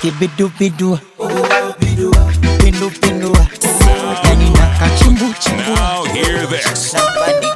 Kibidubidu. 0.00 0.98
Pindupindua 2.58 3.46
yani 4.24 4.50
nakachimbu 4.50 5.24
Now 5.74 6.04
hear 6.04 6.46
this. 6.46 6.94
bandika 6.94 7.55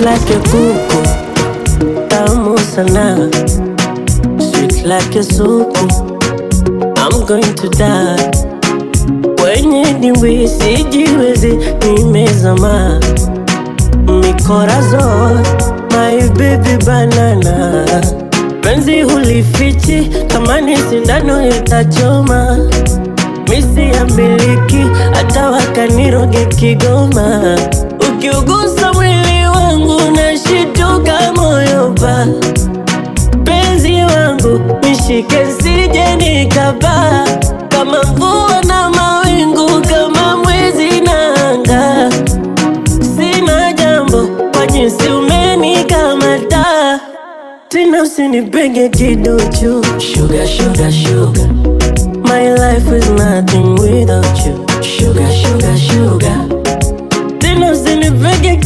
Sweet 0.00 0.08
like 0.08 0.30
a 0.30 0.40
kuku 0.48 1.00
Tamu 2.08 2.56
sana 2.58 3.28
Sweet 4.40 4.84
like 4.86 5.14
a 5.14 5.22
suku 5.22 5.84
I'm 6.96 7.26
going 7.26 7.54
to 7.56 7.68
die. 7.68 8.30
Kwenye 9.40 9.84
dimbwi 10.00 10.48
sijiwezi 10.48 11.58
nimezama 11.86 13.00
Mikorazon 14.06 15.38
My 15.90 16.28
baby 16.28 16.84
banana. 16.86 17.84
Penzi 18.60 19.02
hulifichi 19.02 20.10
kama 20.28 20.60
sindano 20.90 21.48
itachoma 21.48 22.58
misi 23.48 23.80
ya 23.96 24.04
miliki 24.04 24.84
hata 25.12 25.50
wakaniroge. 25.50 26.46
Ukiugusa 28.12 28.92
mwili 28.92 29.29
wangu 29.90 30.10
nashituka 30.16 31.32
moyo 31.36 31.94
ba 32.00 32.26
penzi 33.44 33.92
wangu 34.02 34.60
nishike 34.82 35.46
sije 35.62 36.16
nikaba 36.16 37.24
kama 37.68 38.02
mvua 38.02 38.62
na 38.66 38.90
mawingu 38.90 39.68
kama 39.88 40.36
mwezi 40.36 41.00
na 41.00 41.34
anga 41.50 42.10
sina 43.16 43.72
jambo 43.72 44.28
kwa 44.52 44.66
jinsi 44.66 45.08
umenikamata 45.08 47.00
tena 47.68 48.02
usinipenge 48.02 48.88
kiduchu 48.88 49.84
sugar, 49.98 50.46
sugar, 50.48 50.92
sugar. 50.92 51.50
My 52.24 52.48
life 52.54 52.96
is 52.98 53.08
nothing 53.10 53.74
without 53.74 54.46
you. 54.46 54.64
Sugar, 54.82 55.32
sugar, 55.32 55.76
sugar. 55.78 56.46
Tena 57.38 57.70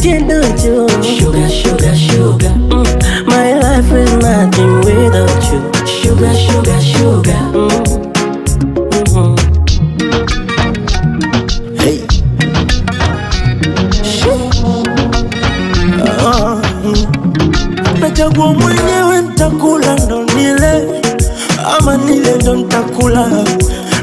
kiduchu. 0.09 0.85
Sugar, 1.01 1.49
sugar, 1.49 1.95
sugar. 1.95 2.53
Mm. 2.69 2.85
My 3.25 3.53
life 3.57 3.91
is 3.91 4.11
nothing 4.21 4.73
without 4.85 5.43
you. 5.49 5.59
Sugar, 5.97 6.33
sugar, 6.45 6.79
sugar. 6.81 7.41
Mm. 9.15 9.35
Hey. 11.81 11.97
Mm. 16.83 17.05
Nachagua 17.99 18.53
mwenyewe 18.53 19.21
ntakula 19.21 19.95
ndo 19.95 20.23
nile 20.23 21.01
ama 21.79 21.97
nile 21.97 22.35
ndo 22.41 22.55
ntakula 22.55 23.27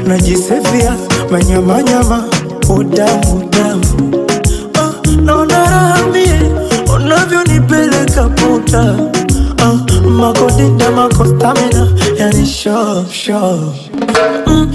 najisevia 0.07 0.95
manyamanyama 1.31 2.23
udamu 2.69 3.49
unavyonipeleka 7.69 8.29
puta 8.29 8.95
ah, 9.63 9.73
makodita 10.09 10.91
makostamina 10.91 11.87
yani 12.17 12.45
sho 12.45 13.05
sho 13.11 13.73
mm, 14.47 14.71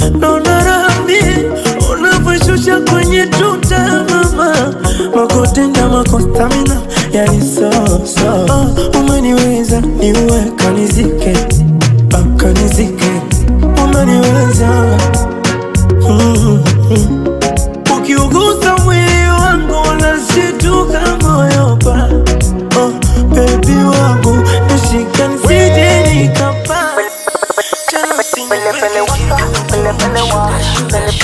unavyoshusha 1.92 2.80
kwenye 2.80 3.26
tuta 3.26 4.04
mama. 4.10 4.74
Makodida 5.16 5.88
makostamina 5.88 6.80
yani 7.12 7.42
so 7.42 7.70
ah, 8.50 8.98
umeniweza 9.00 9.80
niwe 9.80 10.52
kanizike 10.56 11.36
kanizike. 12.36 13.12
Umeniweza. 13.84 14.98
Mm, 16.08 16.58
mm. 16.90 17.26
ukiugusa 17.98 18.67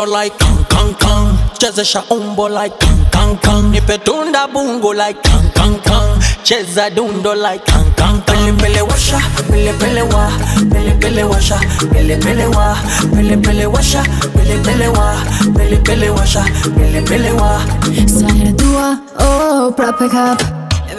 nyundo 0.00 0.06
nyundo 0.06 0.06
like 0.06 0.38
kang 0.38 0.64
kang 0.68 0.94
kang, 0.94 1.38
chezesha 1.58 2.02
umbo 2.10 2.48
like 2.48 2.78
kang 2.78 3.04
kang 3.10 3.36
kang, 3.38 3.72
nipe 3.72 3.98
tunda 4.04 4.46
bungo 4.52 4.92
like 4.96 5.22
kang 5.22 5.50
kang 5.54 5.78
kang, 5.80 6.18
cheza 6.44 6.90
dundo 6.94 7.34
like 7.34 7.64
kan 7.66 7.84
kan 7.96 8.20
pele 8.22 8.52
pele 8.56 8.80
washa 8.82 9.18
pele 9.48 9.72
pele 9.78 10.02
wa. 10.02 10.30
Pele 10.70 10.96
pele 11.00 11.22
washa 11.24 11.58
pele 11.92 12.16
pele 12.18 12.46
wa. 12.48 12.74
Pele 13.14 13.36
pele 13.36 13.66
washa 13.66 14.02
pele 14.34 14.62
pele 14.64 14.88
wa. 14.88 15.16
Pele 15.54 15.76
pele 15.84 16.08
washa 16.10 16.44
pele 16.76 17.02
pele 17.04 17.32
wa. 17.32 17.60
Svajer 18.06 18.56
dua, 18.56 19.00
oh, 19.18 19.72
pra 19.76 19.92
pick 19.92 20.14
up. 20.14 20.40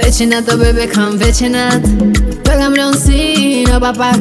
Vecinat, 0.02 0.48
oh 0.50 0.58
baby, 0.58 0.88
come 0.92 1.18
vecinat 1.18 1.82
Băgăm 2.44 2.74
leonsin, 2.74 3.68
oh 3.70 3.80
papac 3.80 4.18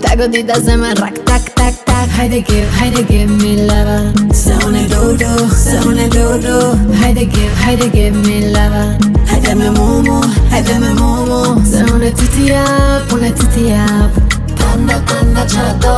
Tago 0.00 0.26
dita 0.30 0.54
zemra, 0.60 0.92
rac, 0.94 1.14
tac, 1.24 1.42
tac, 1.54 1.74
tac 1.84 1.89
Haydi 2.16 2.40
give, 2.46 2.68
haydi 2.78 3.02
give 3.08 3.30
me 3.42 3.56
love. 3.66 4.12
Sana 4.34 4.86
dodo, 4.88 5.48
sana 5.48 6.08
dodo. 6.08 6.76
Haydi 7.00 7.24
give, 7.30 7.52
haydi 7.64 7.90
give 7.92 8.14
me 8.26 8.52
love. 8.52 8.98
Haydi 9.30 9.54
me 9.56 9.68
momo, 9.70 10.20
haydi 10.50 10.78
me 10.80 10.92
momo. 11.00 11.64
Sana 11.64 12.10
tutti 12.10 12.52
up, 12.52 13.12
una 13.12 13.30
tutti 13.32 13.72
up. 13.72 14.12
Panda, 14.58 15.02
panda, 15.06 15.44
chato 15.46 15.94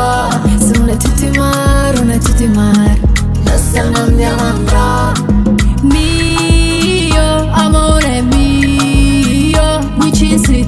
Sana 0.59 0.95
tutti 0.97 1.29
mar, 1.39 1.95
una 2.01 2.19
tutti 2.19 2.47
mar. 2.47 2.97
Lossa 3.45 3.85
mandia 3.91 4.35
mandra 4.37 5.13
Mio 5.83 7.51
amore 7.53 8.23
mio, 8.23 9.81
mi 9.99 10.13
ci 10.13 10.39
si 10.39 10.65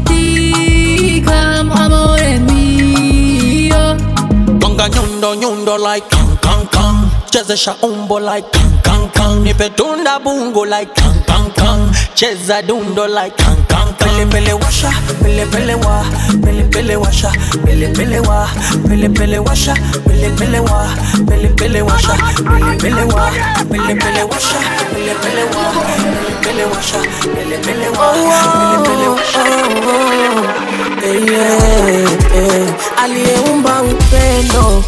Bonga 4.85 5.01
nyundo 5.01 5.35
nyundo 5.35 5.77
like 5.79 6.09
kan 6.11 6.37
kan 6.43 6.67
kan 6.69 7.11
Chezesha 7.31 7.75
umbo 7.83 8.19
like 8.21 8.53
kan 8.53 8.79
kan 8.83 9.09
kan 9.15 9.43
Nipe 9.43 9.71
tunda 9.75 10.19
bungo 10.23 10.65
like 10.65 10.95
kan 10.95 11.25
kan 11.27 11.51
kan 11.57 11.89
Cheza 12.15 12.61
dundo 12.63 13.07
like 13.09 13.35
kan 13.37 13.57
kan 13.67 13.95
kan 13.97 14.09
Pele 14.15 14.27
pele 14.31 14.53
washa, 14.61 14.91
pele 15.23 15.47
pele 15.51 15.75
wa. 15.75 16.05
Pele 16.45 16.65
pele 16.71 16.97
washa, 16.97 17.31
pele 17.65 17.89
pele 17.95 18.21
wa. 18.21 18.47
Pele 18.87 19.09
pele 19.09 19.39
washa, 19.39 19.75
pele 20.07 20.31
pele 20.37 20.61
wa. 20.61 20.95
Pele 21.27 21.49
pele 21.57 21.81
washa, 21.83 22.15
pele 22.45 22.77
pele 22.79 23.05
wa. 23.05 23.31
Pele 23.71 23.95
pele 23.97 24.23
washa, 24.29 24.61
pele 24.93 25.15
pele 25.23 25.45
wa. 25.55 25.73
Pele 26.05 26.35
pele 26.43 26.65
washa, 26.69 27.01
pele 27.33 27.59
pele 27.65 27.89
wa. 27.97 28.13
Pele 28.53 28.77
pele 28.85 29.09
washa 29.09 30.64
Eh, 31.05 31.21
yeah, 31.31 32.13
eh. 32.37 32.75
aliyeumba 33.05 33.83
upendo 33.83 34.85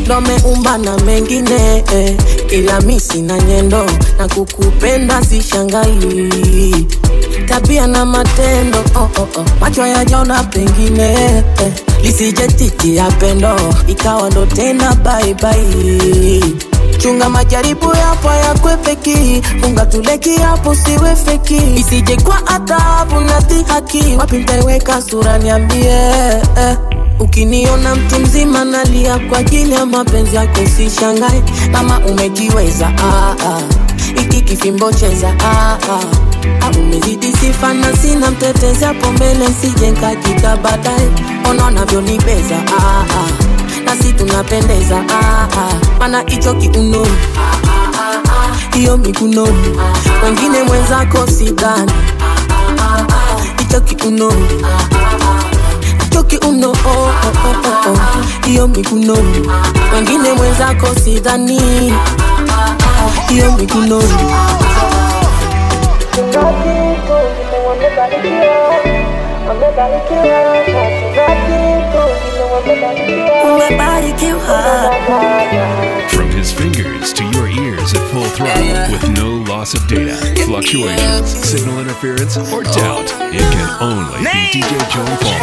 ndo 0.00 0.14
ameumba 0.14 0.78
na 0.78 0.96
mengine 0.98 1.84
eh. 1.94 2.16
ila 2.50 2.80
misi 2.80 3.22
na 3.22 3.38
nyendo 3.38 3.86
na 4.18 4.28
kukupenda 4.28 5.24
sishangai 5.24 6.86
tabia 7.48 7.86
na 7.86 8.04
matendo 8.04 8.78
oh, 8.94 9.08
oh, 9.20 9.28
oh. 9.40 9.44
macho 9.60 9.86
yajaona 9.86 10.44
pengine 10.44 11.12
eh. 11.14 11.42
lisije 12.02 12.48
ya 12.94 13.04
pendo 13.10 13.56
ikawa 13.86 14.30
ndo 14.30 14.46
tena 14.46 14.94
baibai 14.94 16.44
chunga 16.98 17.28
majaribu 17.28 17.86
yapo 17.96 18.28
yakwepeki 18.32 19.42
funga 19.60 19.86
tuleki 19.86 20.36
hapo 20.36 20.74
siwe 20.74 21.16
isije 21.76 22.16
kwa 22.16 22.46
adhabu 22.46 23.20
na 23.20 23.40
dhihaki 23.40 24.16
wapi 24.18 24.38
mtaiweka 24.38 25.02
sura 25.02 25.38
niambie 25.38 25.90
eh. 26.58 26.76
ukiniona 27.20 27.94
mtu 27.94 28.18
mzima 28.20 28.64
nalia 28.64 29.18
kwa 29.18 29.38
ajili 29.38 29.72
ya 29.74 29.86
mapenzi 29.86 30.36
yako 30.36 30.60
sishangae 30.76 31.42
kama 31.72 31.98
umejiweza 31.98 32.86
ah, 32.88 33.34
ah. 33.48 33.60
iki 34.22 34.40
kifimbo 34.40 34.92
cheza 34.92 35.28
ah, 35.40 35.78
ah. 35.92 36.00
Ah, 36.60 36.70
umezidi 36.78 37.32
sifa 37.32 37.74
na 37.74 37.96
sina 37.96 38.30
mtetezi 38.30 38.84
hapo 38.84 39.12
mbele 39.12 39.46
sije 39.60 39.90
nkakika 39.90 40.56
baadaye 40.56 41.08
ona 41.50 41.66
unavyonibeza 41.66 42.56
ah, 42.56 43.00
ah. 43.00 43.47
Nasi 43.88 44.12
tunapendeza 44.12 44.96
ah, 45.08 45.48
ah. 45.58 45.98
mana 45.98 46.20
hicho 46.26 46.54
kiuno. 46.54 47.06
Hiyo 48.74 48.96
mikunoni 48.96 49.78
wengine 50.24 50.62
mwenzako 50.62 51.26
sidhani. 51.26 51.92
Hicho 53.58 53.80
kiuno. 53.80 54.32
Hicho 56.04 56.22
kiuno 56.22 56.70
oh, 56.70 56.74
oh, 56.74 57.08
oh, 57.48 57.90
oh, 57.90 57.98
hiyo 58.46 58.68
mikunoni 58.68 59.48
wengine 59.94 60.32
mwenzako 60.32 60.86
sidhani. 61.04 61.60
Hiyo 63.28 63.52
mikunoni 63.52 64.14
From 76.10 76.30
his 76.32 76.52
fingers 76.52 77.12
to 77.12 77.24
your 77.30 77.48
ears 77.48 77.94
at 77.94 78.10
full 78.10 78.24
throttle 78.24 78.92
with 78.92 79.08
no 79.16 79.36
loss 79.48 79.74
of 79.74 79.86
data, 79.86 80.16
fluctuations, 80.44 81.30
signal 81.30 81.78
interference, 81.78 82.36
or 82.36 82.64
doubt. 82.64 83.12
It 83.32 83.46
can 83.52 83.82
only 83.82 84.18
be 84.18 84.60
DJ 84.60 84.76
Joe 84.90 85.06
Paul. 85.20 85.38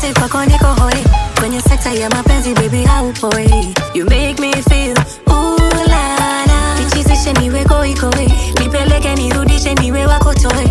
Sijiwezi 0.00 0.20
kwako 0.20 0.44
niko 0.44 0.66
hoi. 0.66 1.04
Kwenye 1.40 1.60
sekta 1.60 1.92
ya 1.92 2.10
mapenzi 2.10 2.54
baby 2.54 2.84
haupoi. 2.84 3.74
You 3.94 4.04
make 4.04 4.38
me 4.40 4.52
feel 4.52 4.94
ooh 5.30 5.58
la 5.88 6.16
la 6.46 6.74
nichizishe 6.80 7.32
niwe 7.32 7.64
goigoi 7.64 8.32
nipeleke 8.60 9.14
nirudishe 9.14 9.74
niwe 9.74 10.06
wako 10.06 10.34
toi. 10.34 10.68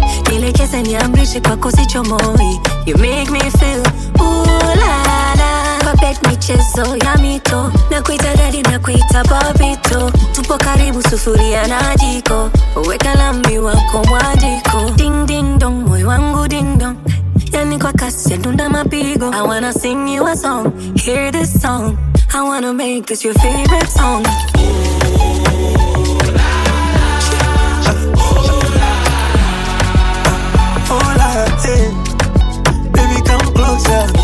Niamrishe 0.84 1.40
kwako 1.42 1.72
sichomoi. 1.72 2.60
You 2.86 2.98
make 2.98 3.30
me 3.32 3.40
feel 3.52 3.84
ulala. 4.20 5.36
La 5.84 5.94
la 5.94 6.30
michezo 6.30 6.96
ya 7.06 7.18
mito. 7.18 7.72
Na 7.92 8.02
kuita 8.02 8.36
dadi 8.36 8.62
na 8.62 8.80
kuita 8.80 9.24
babito 9.24 10.12
tupo 10.32 10.58
karibu 10.58 11.02
sufuria 11.10 11.68
na 11.68 11.96
jiko. 11.96 12.50
Weka 12.88 13.16
lambi 13.16 13.60
wako 13.60 14.04
mwajiko 14.10 14.90
ding 14.96 15.26
ding 15.26 15.58
dong 15.60 15.88
moyo 15.88 16.08
wangu 16.08 16.48
ding 16.48 16.78
dong 16.78 16.96
kwa 17.80 17.94
kasi 17.94 18.38
mapigo 18.70 19.32
I 19.34 19.42
wanna 19.44 19.72
sing 19.72 20.08
you 20.08 20.26
a 20.26 20.36
song 20.36 20.74
hear 20.96 21.32
this 21.32 21.62
song 21.62 21.98
I 22.34 22.42
wanna 22.44 22.74
make 22.74 23.08
this 23.08 23.26
your 23.26 23.34
favorite 23.34 23.90
song. 23.90 24.24
Baby, 32.94 33.22
come 33.26 33.54
closer. 33.54 34.21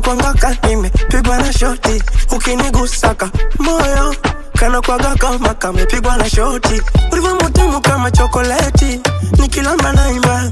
Goosebumps 0.00 0.22
na 0.24 0.68
nimepigwa 0.68 1.38
na 1.38 1.52
shoti 1.52 2.02
ukinigusaka 2.36 3.30
moyo 3.58 4.14
kana 4.58 4.80
kama 5.16 5.54
kamepigwa 5.54 6.16
na 6.16 6.30
shoti. 6.30 6.82
Ulivyo 7.12 7.34
kama 7.80 8.10
chokoleti 8.10 9.00
nikilamba 9.38 9.92
naimba 9.92 10.50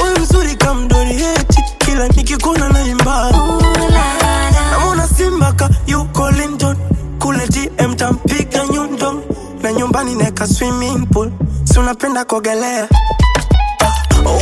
uwe 0.00 0.18
mzuri 0.20 0.56
kamdorieti 0.56 1.62
kila 1.78 2.08
nikikuna 2.08 2.68
naimba 2.68 3.30
namona 4.70 5.08
simbaka 5.08 5.70
yuko 5.86 6.30
lindon 6.30 6.76
kule 7.18 7.46
dm 7.48 7.94
tampiga 7.96 8.66
nyundo 8.66 9.22
na 9.62 9.72
nyumbani 9.72 10.14
neka 10.14 10.46
swimming 10.46 11.06
pool 11.06 11.30
si 11.64 11.78
unapenda 11.78 12.24
kuogelea? 12.24 12.88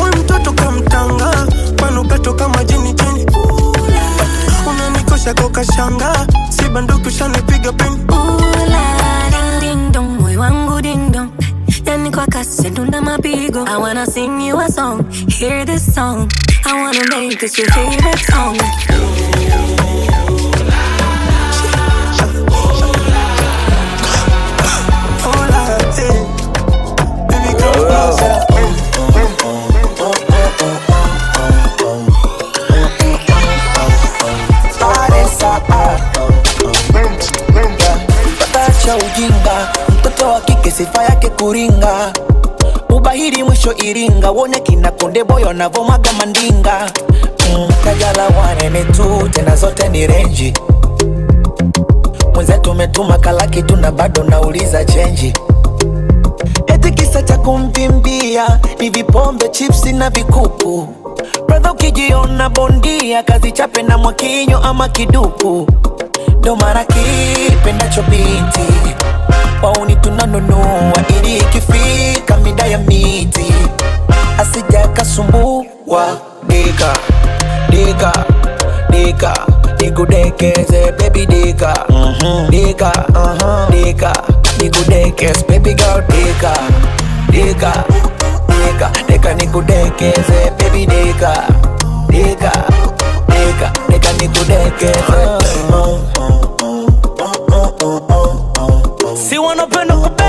Uwe 0.01 0.11
mtoto 0.11 0.53
kamtanga 0.53 1.47
manukato 1.85 2.35
kama 2.35 2.64
jini 2.64 2.93
jini 2.93 3.26
unanikosha 4.68 5.35
kokashanga 5.35 6.26
si 6.51 6.68
banduki 6.68 7.09
ushanipiga 7.09 7.72
pini 7.72 7.97
ding 9.30 9.61
ding 9.61 9.93
dong 9.93 10.20
moyo 10.20 10.41
wangu 10.41 10.80
ding 10.82 11.12
yani 11.87 12.11
kwa 12.11 12.26
kasi 12.26 12.70
ndunda 12.70 13.01
mapigo 13.01 13.64
I 13.68 13.76
wanna 13.76 14.07
sing 14.07 14.41
you 14.41 14.61
a 14.61 14.68
song 14.72 15.05
hear 15.28 15.64
this 15.66 15.95
song 15.95 16.28
I 16.64 16.72
wanna 16.72 17.05
make 17.11 17.39
this 17.41 17.59
your 17.59 17.68
favorite 17.70 18.18
song 18.32 18.57
Hola, 25.24 25.78
eh. 25.99 26.18
Baby, 27.28 27.51
come 27.59 27.80
closer. 27.87 28.84
Cha 38.99 39.07
ujinga. 39.07 39.68
Mtoto 39.99 40.28
wa 40.28 40.40
kike 40.40 40.70
sifa 40.70 41.03
yake 41.05 41.28
kuringa. 41.28 42.12
Ubahiri 42.90 43.42
mwisho 43.42 43.74
iringa. 43.76 44.30
Wone 44.30 44.61
kina 44.61 44.90
konde 44.90 45.24
Boy 45.24 45.45
wanavomaga 45.45 46.12
mandinga. 46.12 46.90
Mm, 47.53 47.68
kajala 47.84 48.22
wanene 48.26 48.84
tu 48.84 49.28
tena 49.32 49.57
zote 49.57 49.88
ni 49.88 50.07
renji. 50.07 50.55
Mwenzetu 52.34 52.70
umetuma 52.70 53.18
kalaki 53.18 53.62
tu 53.62 53.76
na 53.76 53.92
bado 53.92 54.22
nauliza 54.24 54.84
chenji. 54.84 55.32
Eti 56.66 56.90
kisa 56.90 57.22
cha 57.22 57.36
kumvimbia 57.38 58.59
ni 58.80 58.90
vipombe 58.90 59.49
chipsi 59.49 59.92
na 59.92 60.11
vikuku. 60.11 60.88
Bradha 61.49 61.72
ukijiona 61.72 62.49
bondia 62.49 63.22
kazi 63.22 63.53
chape 63.53 63.82
na 63.82 63.99
mwakinyo 63.99 64.59
ama 64.59 64.88
kiduku 64.88 65.66
ndo 66.39 66.57
mara 66.57 66.85
kipendacho 66.85 68.03
binti 68.03 68.95
wauni 69.62 69.97
tunanunua 69.97 70.93
ili 71.21 71.37
ikifika 71.37 72.37
mida 72.37 72.67
ya 72.67 72.79
miti 72.79 73.53
asija 74.39 74.89
kasumbua 74.89 76.07
dika 76.49 76.93
dika 77.71 78.12
dika 78.91 79.35
nikudekeze 79.81 80.93
bebi 80.99 81.27
dika 81.27 81.75
mm-hmm. 81.89 82.51
dika 82.51 82.91
uh-huh. 83.12 83.71
dika 83.71 84.12
nikudekeze 84.62 85.45
bebi 85.49 85.75
girl 85.75 86.03
dika 86.09 86.53
dika 87.31 87.73
dika 88.49 88.91
dika 89.09 89.35
nikudekeze 89.35 90.53
baby 90.59 90.87
dika 90.87 91.35
dika 92.09 92.53
dika 93.29 93.73
dika 94.29 94.41
nikudekeze 94.41 95.27
uh, 99.05 99.18
si 99.29 99.39
wanapenda 99.39 99.97
kupe 99.97 100.24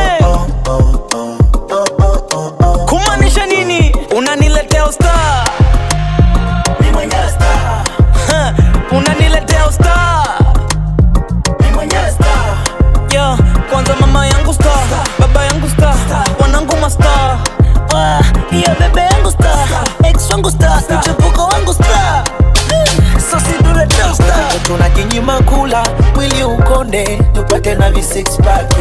ukonde 26.96 27.20
tupate 27.34 27.76
na 27.76 27.92
visixpaki 27.92 28.76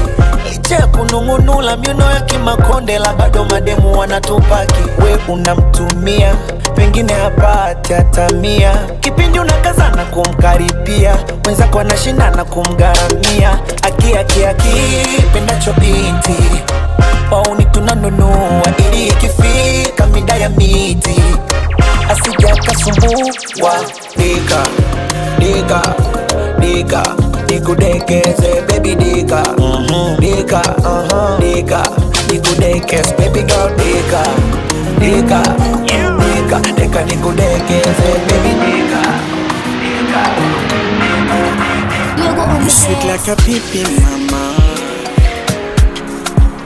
licha 0.50 0.86
kunung'unula 0.86 1.76
miuno 1.76 2.10
ya 2.10 2.20
kimakonde 2.20 2.98
la 2.98 3.12
bado 3.14 3.44
mademu 3.44 3.98
wanatupaki. 3.98 4.82
We 5.02 5.34
unamtumia 5.34 6.34
pengine 6.74 7.12
hapati 7.12 7.92
hatamia 7.92 8.72
kipindi 9.00 9.38
unakazana 9.38 10.04
kumkaribia 10.04 11.16
mwenzako 11.44 11.80
anashindana 11.80 12.44
kumgharamia 12.44 13.58
akiakiaki 13.82 15.06
pendacho 15.32 15.72
binti. 15.72 16.62
Wauni 17.30 17.64
tunanunua 17.64 18.62
ili 18.90 19.06
ikifika 19.08 20.06
mida 20.06 20.36
ya 20.36 20.48
miti. 20.48 21.20
Asija 22.10 22.56
kasumbua 22.56 23.74
dika 24.16 24.62
dika 25.38 25.82
dika 26.60 27.02
nikudekeze 27.54 28.62
baby 28.68 28.94
dika 28.94 29.42
mm-hmm. 29.58 30.16
dika 30.20 30.60
uh-huh. 30.60 31.38
dika 31.40 31.82
nikudekeze 32.32 33.14
baby 33.18 33.42
girl 33.42 33.70
dika 33.78 34.22
dika 34.98 35.42
dika 36.34 36.60
dika 36.76 37.04
nikudekeze 37.04 38.10
baby 38.28 38.54
dika 38.64 39.02
You 42.64 42.70
sweet 42.70 43.04
like 43.04 43.28
a 43.28 43.36
pippin, 43.36 43.84
mama. 44.02 44.56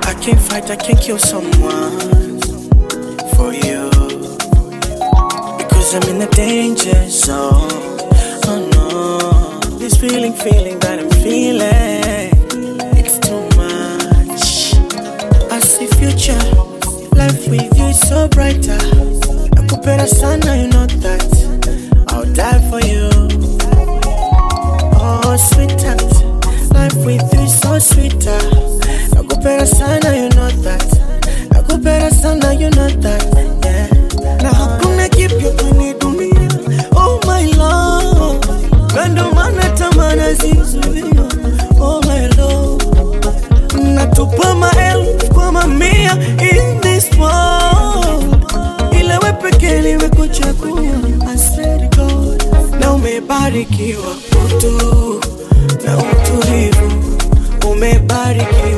I 0.05 0.15
can't 0.21 0.41
fight, 0.41 0.71
I 0.71 0.77
can't 0.77 1.01
kill 1.01 1.19
someone 1.19 2.41
for 3.35 3.53
you. 3.53 3.91
Because 5.59 5.95
I'm 5.97 6.03
in 6.15 6.23
a 6.23 6.31
danger 6.31 7.09
zone. 7.09 7.88
Feeling, 10.01 10.33
feeling 10.33 10.79
that 10.81 10.99
I'm 11.01 11.11
feeling. 11.11 12.31
It's 12.97 13.19
too 13.19 13.43
much. 13.59 14.75
I 15.51 15.59
see 15.61 15.87
future. 15.99 16.39
Life 17.17 17.49
with 17.49 17.77
you 17.79 17.87
is 17.87 18.01
so 18.09 18.29
brighter. 18.29 18.79
Nakupenda 19.57 20.07
sana, 20.07 20.57
you 20.57 20.69
know 20.69 20.87
that. 21.03 21.25
I'll 22.09 22.25
die 22.33 22.61
for 22.71 22.81
you. 22.87 23.09
Oh, 25.01 25.37
sweetheart. 25.37 26.03
Life 26.73 26.97
with 27.05 27.33
you 27.35 27.41
is 27.41 27.59
so 27.61 27.79
sweeter. 27.79 28.39
Nakupenda 29.15 29.67
sana, 29.67 30.15
you 30.17 30.29
know 30.31 30.49
that. 30.63 30.87
Nakupenda 31.51 32.11
sana, 32.13 32.53
you 32.55 32.71
know 32.71 32.89
that. 32.89 33.38
pekee 49.43 49.81
niwe 49.81 50.09
kuchagua. 50.09 50.81
I 51.33 51.37
said 51.39 51.97
God, 51.97 52.43
na 52.81 52.93
umebarikiwa. 52.95 54.15
Utu 54.47 55.21
na 55.85 55.99
utulivu, 55.99 56.93
umebarikiwa. 57.71 58.78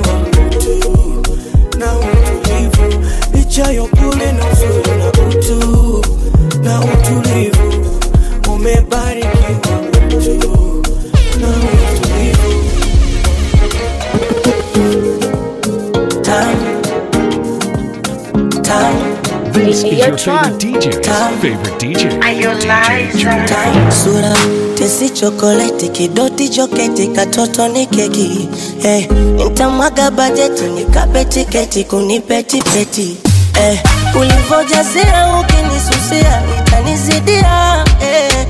This 19.52 19.82
is 19.84 19.98
your 19.98 20.16
favorite 20.16 20.58
DJ's 20.60 21.06
favorite 21.40 21.78
DJ. 21.78 22.20
DJ 22.20 23.92
sura 23.92 24.34
tesi 24.76 25.10
chokoleti 25.10 25.88
kidoti 25.88 26.48
joketi 26.48 27.06
katoto 27.08 27.68
ni 27.68 27.86
keki. 27.86 28.48
Eh, 28.84 29.08
nitamwaga 29.36 30.10
bajeti 30.10 30.62
nikape 30.64 31.24
tiketi 31.24 31.84
kunipetipeti 31.84 33.16
eh, 33.60 33.80
ulivojazia 34.20 35.26
ukinisusia 35.40 36.42
itanizidia 36.58 37.84
eh, 38.02 38.46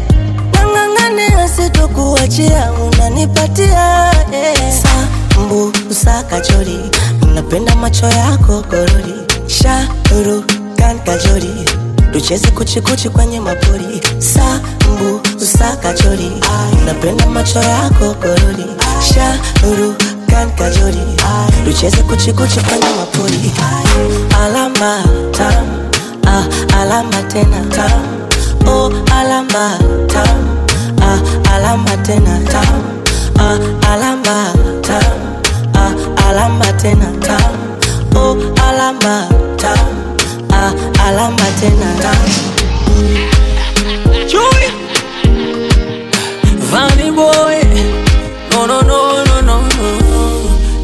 nang'ang'ane 0.53 1.27
asitokuachia 1.45 2.73
unanipatia. 2.73 4.11
Eh, 4.33 4.73
sambu 4.83 5.73
usakachori 5.91 6.79
napenda 7.35 7.75
macho 7.77 8.07
yako 8.07 8.65
gorori. 8.71 9.15
Sharu 9.47 10.45
kan 10.81 10.99
kajori 11.05 11.53
tucheze 12.13 12.51
kuchikuchi 12.51 13.09
kwenye 13.09 13.41
mapori. 13.41 14.01
Sambu 14.19 15.21
usakachori. 15.37 16.31
Napenda 16.87 17.27
macho 17.27 17.59
yako 17.59 18.15
gorori 18.23 18.67
shauru 19.09 19.95
kan 20.31 20.51
kajori 20.51 20.99
tucheze 21.65 21.97
kuchikuchi 22.03 22.61
kwenye 22.61 22.87
mapori. 22.99 23.53
Alama 24.45 25.05
tam 25.33 25.67
ah, 26.27 26.45
alama 26.81 27.23
tena 27.29 27.61
tam. 27.77 28.01
Oh, 28.69 28.93
alama 29.15 29.79
tam 30.07 30.59
ah, 31.03 31.19
alama 31.55 31.97
tena 31.97 32.41
tam. 32.53 32.83
Ah, 33.39 33.59
alama 33.93 34.53
tam 34.83 35.19
ah, 35.75 35.93
alama 36.29 36.73
tena 36.73 37.07
tam. 37.21 37.53
Oh, 38.17 38.37
alama 38.69 39.29
tam 39.57 39.79
alama 41.11 41.47
tena. 41.61 41.91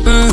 Mm. 0.06 0.32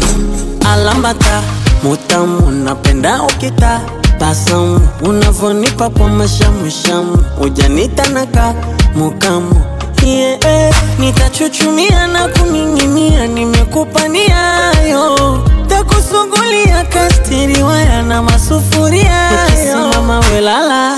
Alambata. 0.73 1.41
Mutamu 1.83 2.51
napenda 2.51 3.21
ukita. 3.23 3.81
Basamu 4.19 4.87
unavonipa 5.01 5.89
kwa 5.89 6.09
mashamushamu 6.09 7.25
ujanitanaka 7.41 8.53
mukamu. 8.95 9.61
Yeah, 10.05 10.73
nitachuchumia 10.99 12.07
na 12.07 12.27
kuning'inia 12.27 13.27
nimekupa 13.27 14.07
niayo 14.07 15.39
takusugulia 15.87 16.83
kastiriwaya 16.83 18.01
na 18.01 18.21
masufuria 18.23 19.29
ukisimama 19.47 20.19
welala 20.19 20.97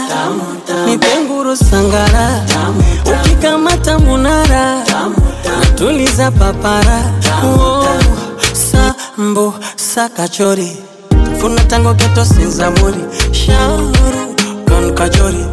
nipenguru 0.85 1.57
sangara. 1.57 2.41
Ukikamata 3.05 3.99
munara 3.99 4.83
natuliza 5.59 6.31
papara. 6.31 7.03
Oh, 7.43 7.85
sambo 8.53 9.53
sakachori. 9.75 10.77
Funa 11.39 11.63
tango 11.63 11.93
keto 11.93 12.25
sinzamuri 12.25 13.05
shauru 13.31 14.93
kachori. 14.93 15.45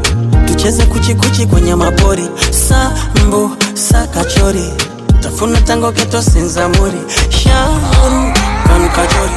Tucheze 0.46 0.82
kuchikuchi 0.86 1.46
kwenye 1.46 1.74
mapori 1.74 2.28
sambo 2.50 3.50
sakachori. 3.74 4.72
Tafuna 5.20 5.60
tango 5.60 5.92
keto 5.92 6.22
sinzamuri 6.22 6.98
shauru 7.28 8.31
kan 8.72 8.88
kachori 8.88 9.36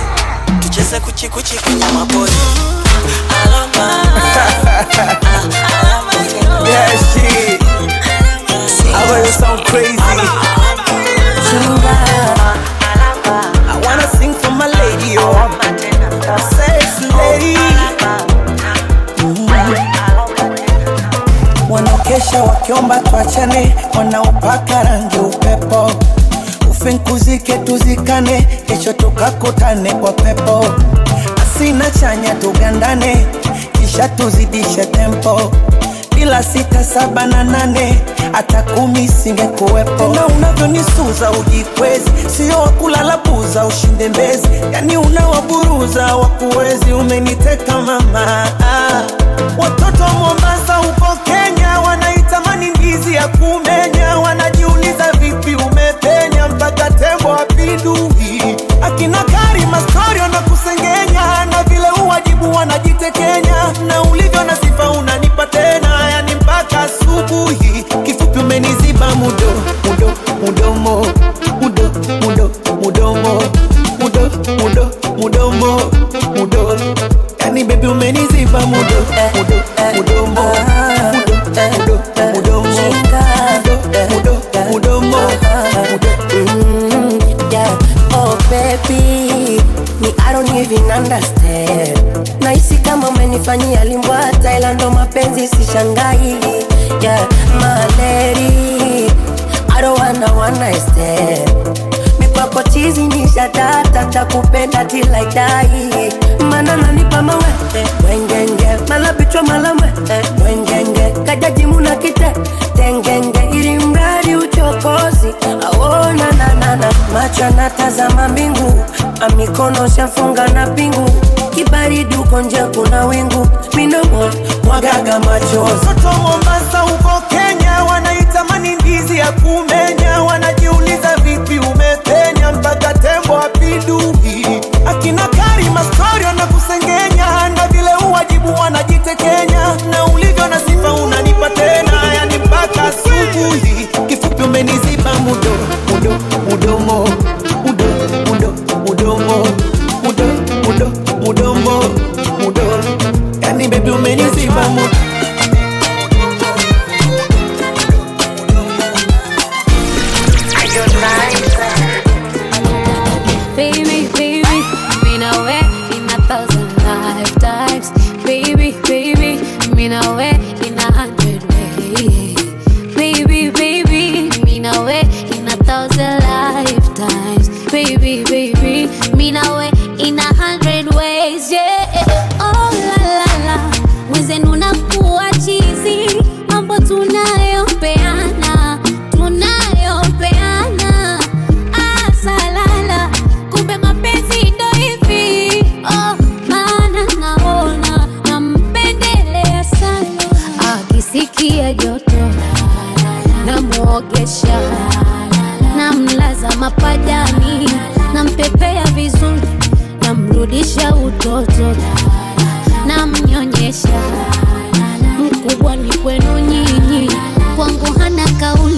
tucheze 0.59 0.99
kuchikuchi 0.99 1.55
kwenye 1.59 1.86
mapori 1.86 2.31
Yeah, 6.65 6.89
shit. 7.13 7.61
I 7.61 9.05
bet 9.07 9.27
sound 9.33 9.61
crazy. 9.65 9.97
I 13.69 13.81
wanna 13.86 14.07
sing 14.17 14.33
for 14.33 14.51
my 14.51 14.67
lady, 14.67 15.17
oh, 15.19 15.49
lady. 17.17 17.55
Wanaokesha 21.69 22.43
wakiomba 22.43 22.99
tuachane, 22.99 23.75
wanaopaka 23.97 24.83
rangi 24.83 25.17
upepo, 25.17 25.91
ufinkuzike 26.86 27.57
tuzikane, 27.57 28.41
kesho 28.67 28.93
tukakutane 28.93 29.93
kwa 29.93 30.11
pepo, 30.13 30.65
asina 31.41 31.91
chanya 31.91 32.36
tugandane, 32.36 33.25
kisha 33.71 34.09
tuzidishe 34.09 34.86
tempo 34.86 35.51
bila 36.15 36.43
sita 36.43 36.83
saba 36.83 37.25
na 37.27 37.43
nane 37.43 38.01
hata 38.31 38.61
kumi 38.63 39.07
singekuwepo. 39.07 40.13
Na 40.15 40.25
unavyonisuza 40.27 41.31
ujikwezi, 41.31 42.11
sio 42.38 42.59
wakulala 42.61 43.17
buza 43.17 43.65
ushinde 43.65 44.09
mbezi, 44.09 44.47
yani 44.73 44.97
unawaburuza 44.97 46.15
wakuwezi. 46.15 46.93
Umeniteka 46.93 47.81
mama, 47.81 48.47
ah. 48.63 49.01
watoto 49.57 50.03
wa 50.03 50.13
Mombasa 50.13 50.74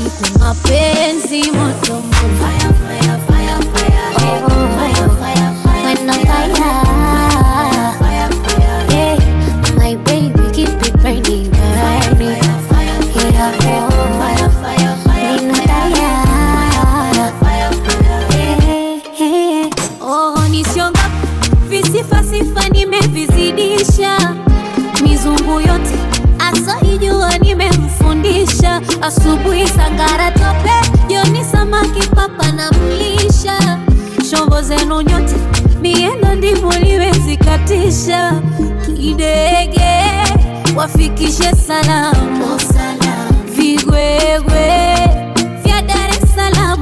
kwa 0.09 0.39
mapenzi 0.47 1.51
moto 1.51 1.93
moto. 1.93 2.56
Wafikishe 41.39 41.55
salamu. 41.67 42.57
Vigwegwe 43.55 44.95
vya 45.63 45.81
Dar 45.81 46.09
es 46.09 46.35
Salaam. 46.35 46.79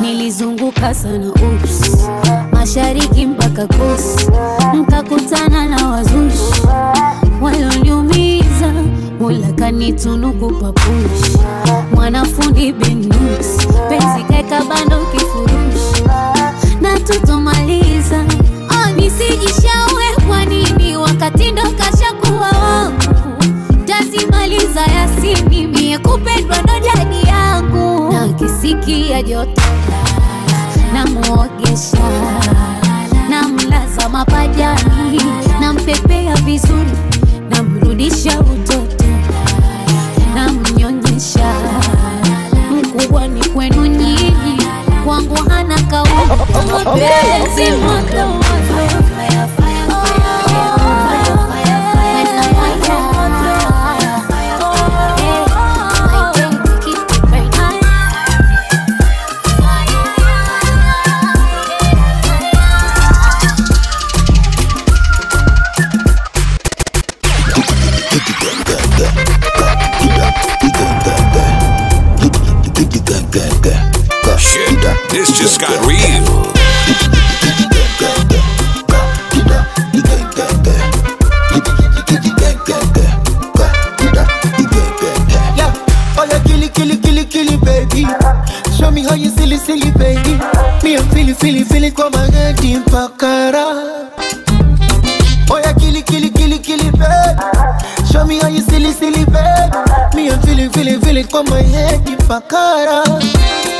Nilizunguka 0.00 0.94
sana 0.94 1.28
ups 1.28 2.06
mashariki 2.52 3.26
mpaka 3.26 3.66
kusi 3.66 4.26
nkakutana 4.74 5.68
na 5.68 5.88
wazushi 5.88 6.62
walioniumiza. 7.42 8.72
Mola 9.20 9.52
kanitunuku 9.52 10.50
papushi. 10.50 11.38
Mwanafundi 11.94 12.72
binus 12.72 13.66
penzi 13.88 14.22
kaeka 14.28 14.64
bando 14.64 15.06
kifurushi. 15.06 16.04
Na 16.80 17.00
tutomaliza 17.00 17.43
na 28.82 29.22
joto 29.22 29.62
namwogesha 30.92 32.10
namlaza 33.30 34.08
mapajani 34.08 35.20
nampepea 35.60 36.34
vizuri 36.36 36.90
namrudisha 37.50 38.40
utoto 38.40 39.04
namnyonyesha. 40.34 41.54
Mkubwa 42.72 43.26
ni 43.28 43.44
kwenu 43.48 43.86
nyinyi 43.86 44.34
kwangu 45.04 45.34
hana 45.48 45.82
kauli. 45.82 46.10
Mapenzi 46.72 47.70
moto 47.72 48.43
pakara. 102.28 103.02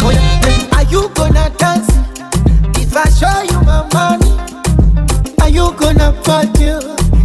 Oh 0.03 0.11
yeah, 0.11 0.77
are 0.77 0.85
you 0.91 1.09
gonna 1.15 1.51
dance? 1.59 1.89
If 2.79 2.97
I 2.97 3.09
show 3.11 3.43
you 3.51 3.61
my 3.65 3.83
money, 3.93 4.31
are 5.41 5.49
you 5.49 5.73
gonna 5.79 6.13
party? 6.23 6.73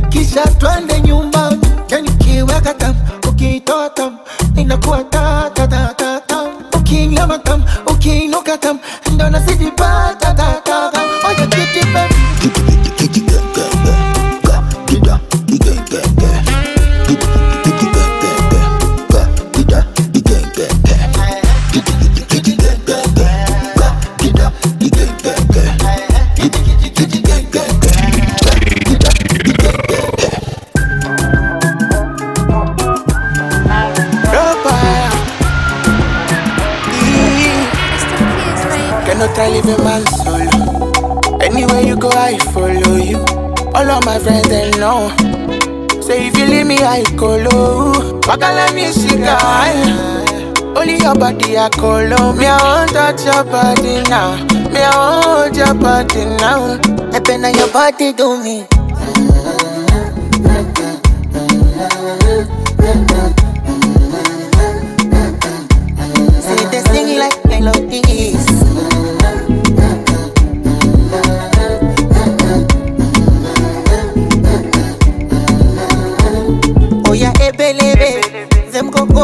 Kisha 0.10 0.44
twende 0.60 1.00
nyumbani, 1.02 1.60
yani 1.90 2.10
kiweka 2.12 2.74
tam, 2.74 2.96
ukitoa 3.30 3.90
tam, 3.90 4.18
inakuwa 4.56 5.04
ta 5.04 5.50
ta 5.54 5.68
ta 5.68 5.94
ta 5.98 6.20
tam. 6.28 6.48
Ukinyama 6.78 7.38
tam, 7.40 7.64
ukiinuka 7.88 8.58
tam, 8.58 8.80
ndo 9.14 9.30
nazidi 9.30 9.72
I 39.70 39.74
a 39.74 39.84
man 39.84 40.06
solo? 40.08 41.38
Anywhere 41.42 41.82
you 41.82 41.96
go, 41.96 42.10
I 42.10 42.38
follow 42.54 42.96
you. 42.98 43.20
All 43.76 43.90
of 43.92 44.04
my 44.04 44.18
friends 44.18 44.50
they 44.50 44.72
know. 44.80 45.10
Say 46.02 46.28
if 46.28 46.38
you 46.38 46.46
leave 46.46 46.66
me, 46.66 46.80
I 46.80 47.04
go 47.16 47.38
low. 47.38 48.20
Wakala 48.22 48.74
me 48.74 48.86
shika. 48.90 49.38
Only 50.76 50.98
your 50.98 51.14
body 51.14 51.58
I 51.58 51.70
call 51.70 52.34
Me 52.34 52.46
I 52.48 52.58
want 52.64 52.92
touch 52.92 53.26
your 53.26 53.44
body 53.44 54.02
now. 54.10 54.44
Me 54.70 54.82
I 54.82 55.46
want 55.46 55.56
your 55.56 55.74
body 55.76 56.26
now. 56.26 56.80
I 57.14 57.20
been 57.20 57.44
your 57.54 57.72
body 57.72 58.14
do 58.14 58.42
me. 58.42 58.79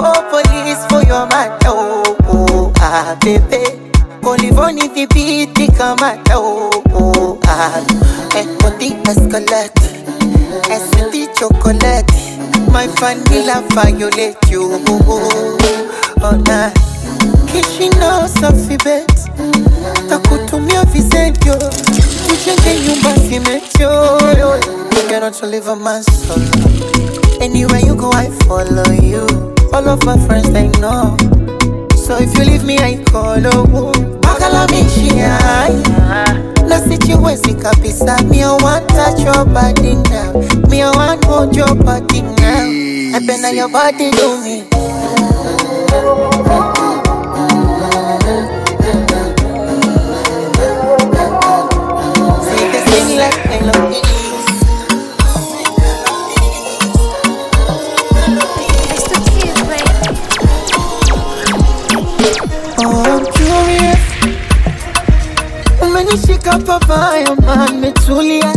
Go 0.01 0.13
police 0.29 0.85
for 0.87 1.03
your 1.03 1.25
matter. 1.27 1.69
Oh, 1.69 2.15
oh 2.27 2.73
ah, 2.79 3.17
baby. 3.21 3.63
Polivoni 4.21 4.87
vipiti 4.93 5.67
kama 5.77 6.17
oh, 6.31 6.69
oh 6.93 7.39
ah. 7.47 7.81
Body 8.59 8.91
escalate. 9.09 9.79
Esiti 10.69 11.27
chocolate. 11.37 12.11
my 12.71 12.87
vanilla 12.99 13.61
violate 13.73 14.37
you. 14.49 14.81
Oh, 14.89 16.31
nah. 16.47 16.71
Kishino 17.51 18.27
safi 18.39 18.77
bet 18.83 19.07
takutumia 20.09 20.83
visentio 20.85 21.55
tujenge 22.27 22.79
nyumba 22.87 23.15
simetio 23.15 23.91
You 24.91 25.09
cannot 25.09 25.41
live 25.43 25.67
a 25.69 25.75
man 25.75 26.03
solo 26.03 26.41
Anywhere 27.39 27.79
you 27.79 27.95
go 27.95 28.09
I 28.11 28.29
follow 28.47 28.91
you 28.91 29.25
All 29.85 29.91
of 29.91 30.03
my 30.03 30.17
friends 30.25 30.51
they 30.51 30.67
know. 30.81 31.15
So 31.95 32.17
if 32.17 32.35
you 32.39 32.43
leave 32.45 32.63
me 32.65 32.79
I 32.79 33.03
call 33.03 33.37
oh 33.45 33.91
Bakala 34.19 34.65
mishia 34.71 35.37
Na 36.67 36.79
sichiwezi 36.79 37.53
kabisa 37.53 38.17
Me 38.23 38.43
I 38.43 38.51
want 38.63 38.87
touch 38.89 39.19
your 39.19 39.45
body 39.45 39.93
now. 40.09 40.33
Me 40.69 40.81
I 40.81 40.89
want 40.89 41.23
hold 41.25 41.55
your 41.55 41.75
body 41.75 42.23
now. 42.23 42.65
I 43.13 43.19
on 43.45 43.55
your 43.55 43.69
body 43.69 44.09
do 44.09 44.41
me. 44.43 44.63
Say 52.47 52.71
the 52.71 52.81
thing 52.89 53.17
like 53.17 53.45
I 53.47 53.59
love 53.59 53.93
you 53.93 54.04
papa, 66.65 67.19
yo 67.19 67.35
man, 67.45 67.79
metulia 67.79 68.54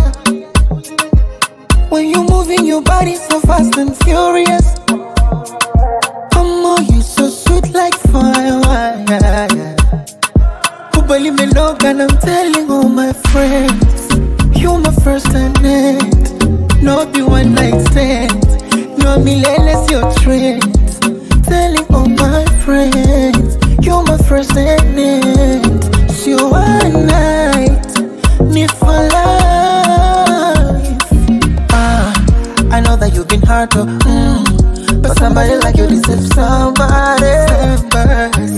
that 33.66 33.74
you've 33.74 33.98
been 33.98 33.98
hard 33.98 33.98
to, 33.98 34.06
mm, 34.06 35.02
but 35.02 35.18
somebody 35.18 35.56
like 35.56 35.76
you 35.76 35.86
deserves 35.88 36.28
somebody, 36.34 37.34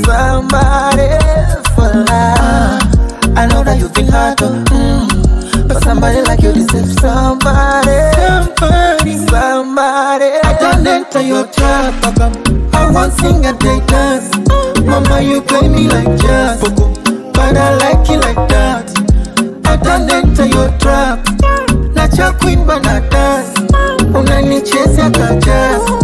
somebody 0.05 1.09
for 1.74 1.88
life. 2.05 2.84
I 3.36 3.46
know 3.48 3.64
that 3.64 3.78
you've 3.78 3.94
been 3.94 4.09
hard 4.09 4.36
to, 4.38 4.44
mm, 4.44 5.68
but 5.68 5.82
somebody 5.84 6.20
like 6.22 6.42
you 6.42 6.53
deserves 6.53 7.01
somebody, 7.01 7.96
somebody, 8.12 9.16
somebody. 9.26 10.28
I 10.44 10.57
don't 10.61 10.86
enter 10.86 11.22
your 11.22 11.46
trap, 11.46 11.94
I 12.74 12.90
won't 12.92 13.12
sing 13.14 13.46
a 13.46 13.53
day 13.57 13.80
dance. 13.86 14.36
Mama, 14.84 15.22
you 15.22 15.40
play 15.40 15.68
me 15.68 15.88
like 15.88 16.12
jazz, 16.20 16.61
but 17.32 17.57
I 17.57 17.74
like 17.76 18.11
it 18.11 18.20
like 18.20 18.48
that. 18.53 18.84
I 19.64 19.76
don't 19.76 20.11
enter 20.11 20.44
your 20.44 20.68
trap, 20.78 21.24
not 21.94 22.16
your 22.18 22.32
queen, 22.34 22.66
but 22.66 22.86
I 22.86 23.01
dance 23.09 23.49
nicheza 24.51 25.11
kacheza 25.11 25.99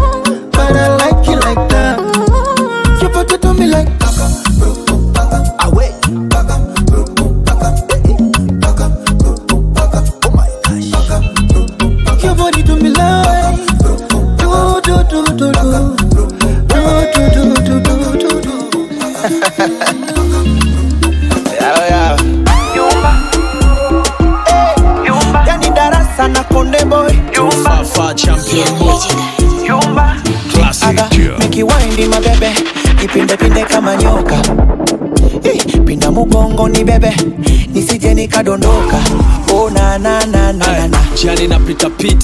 bebe 36.99 37.17
nisije 37.75 38.15
nikadondoka. 38.15 38.97
Oh, 39.55 39.71
na. 39.71 39.87
Jani 41.25 41.49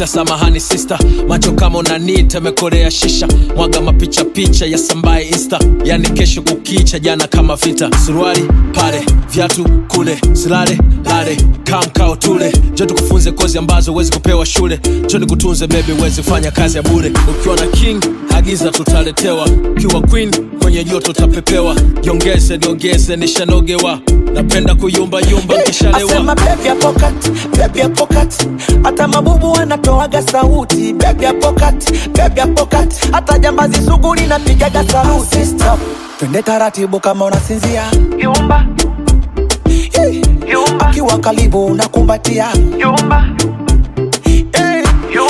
samahani 0.07 0.61
sista 0.61 0.99
macho 1.29 1.53
kama 1.53 1.79
unanita, 1.79 2.41
mekorea 2.41 2.91
shisha, 2.91 3.29
mwaga 3.57 3.81
mapichapicha 3.81 4.67
ya 4.67 4.79
sambaye 4.79 5.25
insta, 5.29 5.59
yani 5.85 6.09
kesho 6.11 6.43
kukicha, 6.43 6.99
jana 6.99 7.27
kama 7.27 7.57
vita, 7.57 7.91
suruali 8.07 8.45
pale, 8.73 9.03
vyatu 9.31 9.65
kule, 9.89 10.19
silale 10.33 10.79
lale, 11.05 11.37
kamkao 11.65 12.17
tule, 12.17 12.53
jo 12.75 12.87
tukufunze 12.87 13.33
kozi 13.33 13.59
ambazo 13.59 13.93
huwezi 13.93 14.13
kupewa 14.13 14.47
shule, 14.47 14.81
jo 15.07 15.19
nikutunze 15.19 15.67
bebi 15.67 15.93
huwezi 15.93 16.23
fanya 16.23 16.51
kazi 16.51 16.77
ya 16.77 16.83
bure, 16.83 17.13
ukiwa 17.31 17.57
na 17.57 17.67
king 17.67 18.01
agiza 18.37 18.71
tutaletewa, 18.71 19.49
kiwa 19.79 20.01
queen 20.03 20.31
kwenye 20.63 20.85
joto 20.85 21.13
tapepewa, 21.13 21.75
jongeze 22.03 22.57
niongeze, 22.57 23.17
nishanogewa, 23.17 23.99
napenda 24.35 24.75
kuyumbayumba 24.75 25.55
nkishalewa 25.61 26.37
hata 28.83 29.09
mabubu 29.09 29.53
wanatoaga 29.53 30.23
sauti. 30.23 30.95
Hata 33.13 33.39
jambazi 33.39 33.87
sugu 33.87 34.15
linapigaga 34.15 34.85
sauti. 34.89 35.47
Stop. 35.47 35.81
twende 36.19 36.43
taratibu 36.43 37.01
kama 37.01 37.25
unasinzia. 37.25 37.83
Yumba 38.19 38.67
Yumba. 40.53 40.87
akiwa 40.89 41.19
karibu 41.19 41.67
unakumbatia. 41.67 42.47
Yumba 42.79 43.25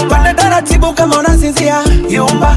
twende 0.09 0.34
taratibu 0.36 0.92
kama 0.92 1.18
unasinzia. 1.18 1.82
Yumba 2.11 2.57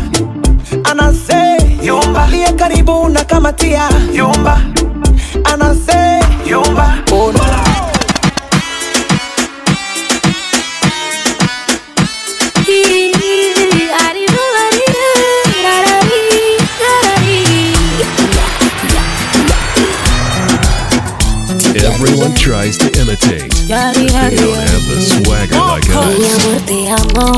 anase 0.90 1.40
yumba 1.84 2.28
liye 2.32 2.52
karibu 2.54 2.92
unakamatia 3.02 3.90
yumba 4.14 4.62
anase 5.44 6.20
yumba 6.50 6.88
no. 7.12 7.32
Everyone 21.76 22.34
tries 22.36 22.78
to 22.78 22.86
imitate, 23.00 23.50
but 23.68 23.94
they 23.96 24.08
don't 24.08 24.56
have 24.56 24.86
the 24.88 25.02
swagger 25.02 25.56
like 25.60 25.88
Mi 25.88 26.26
us. 26.26 26.46
amor, 26.46 26.60
te 26.66 26.80
amo. 26.88 27.38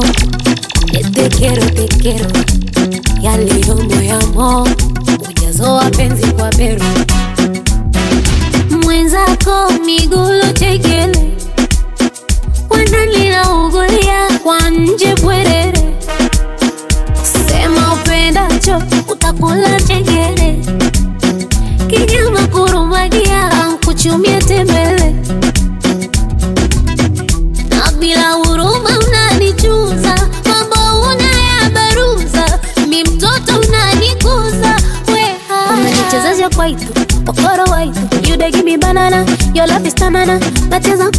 Te 1.13 1.29
quiero, 1.29 1.65
te 1.73 1.87
quiero. 1.99 2.76
yaliyomo 3.27 4.01
yamo, 4.01 4.67
ujazoa 5.29 5.89
penzi 5.89 6.27
kwa 6.27 6.49
beru 6.49 6.83
mwenzako 8.83 9.71
migulo 9.85 10.51
chekele 10.53 11.33
wananilaugulia 12.69 14.39
kwa 14.43 14.69
nje 14.69 15.15
bwere 15.21 15.46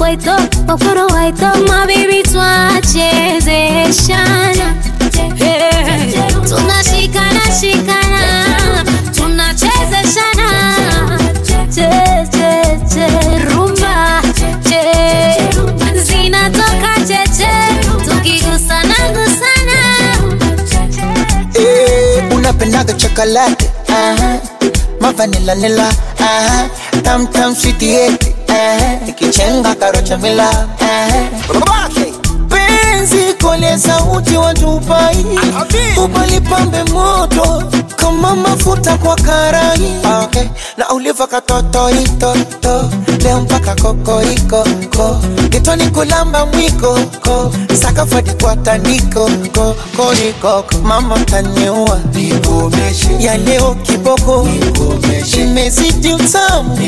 waito 0.09 0.37
wakoro 0.69 1.07
waito 1.07 1.47
mabibi 1.69 2.23
twachezeshana 2.23 4.75
hey. 5.39 6.13
tunashikana 6.49 7.41
shikana 7.61 8.23
tunachezeshana 9.17 10.49
rumba 13.51 14.23
zinatoka 16.05 16.93
cheche 17.09 17.53
tukigusana 18.05 18.95
gusana 19.15 19.79
eh, 21.55 22.25
unapendaga 22.37 22.93
chokolate 22.93 23.71
uh 23.89 23.95
-huh. 23.95 24.39
mavanilanila 25.01 25.89
uh 25.89 25.93
-huh. 26.21 26.69
tamtam 27.03 27.55
switieti 27.57 28.29
eh 28.29 28.35
uh-huh. 28.63 29.31
cha 29.63 29.75
karocha 29.75 30.17
mila 30.19 30.67
penzi 32.49 33.35
kole 33.43 33.79
sauti 33.79 34.37
watupai 34.37 35.27
upalipambe 36.05 36.85
moto 36.85 37.63
kama 37.97 38.37
mafuta 38.37 38.97
kwa 38.99 39.17
karai 39.17 39.93
okay. 40.25 40.45
na 40.77 40.89
uliva 40.91 41.27
katotoitoto 41.27 42.91
leo 43.19 43.41
mpaka 43.41 43.75
kokoriko 43.75 44.65
ko. 44.97 45.21
Kitoni 45.51 45.87
kulamba 45.91 46.47
mwiko 46.47 46.99
ko. 47.25 47.53
Sakafadi 47.83 48.31
kwa 48.43 48.57
tandiko 48.57 49.31
ko. 49.55 49.77
Koriko 49.97 50.65
mama 50.83 51.19
taniua 51.19 52.01
ya 53.21 53.37
leo 53.37 53.75
kiboko. 53.83 54.49
Imezidi 55.41 56.13
utamu. 56.15 56.79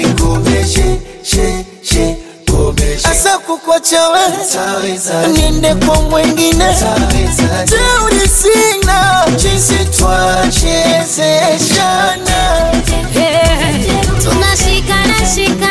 Asa 3.10 3.38
kukwachawe 3.38 4.20
niende 5.32 5.74
kwa 5.74 6.02
mwengine 6.02 6.64
tauri 7.66 8.28
sina. 8.28 9.24
Jinsi 9.36 9.74
twachezeshana. 9.98 12.70
Tunashikana 14.22 15.14
shikana 15.34 15.69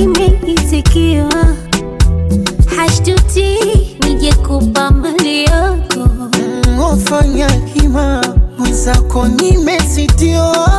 zimeitikiwa 0.00 1.44
hashtuti 2.76 3.58
nije 4.08 4.32
kupa 4.34 4.90
mali 4.90 5.44
yako 5.44 6.08
ofanya 6.92 7.48
hima 7.74 8.24
mwenzako 8.58 9.26
nimezitiwa 9.28 10.70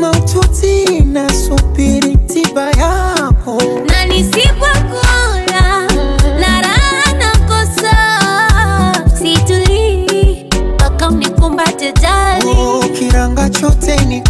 maututi 0.00 1.00
nasubiri 1.04 2.16
tiba 2.16 2.62
yako. 2.70 3.62
Na 3.90 4.04
nisipokula 4.04 5.86
na 6.40 6.60
raha 6.62 7.12
nakosa 7.18 7.96
situlii 9.18 10.44
mpaka 10.74 11.08
unikumbate 11.08 11.92
jali 11.92 12.46
ukiranga 12.86 13.48
chote 13.50 13.96
ni 14.04 14.20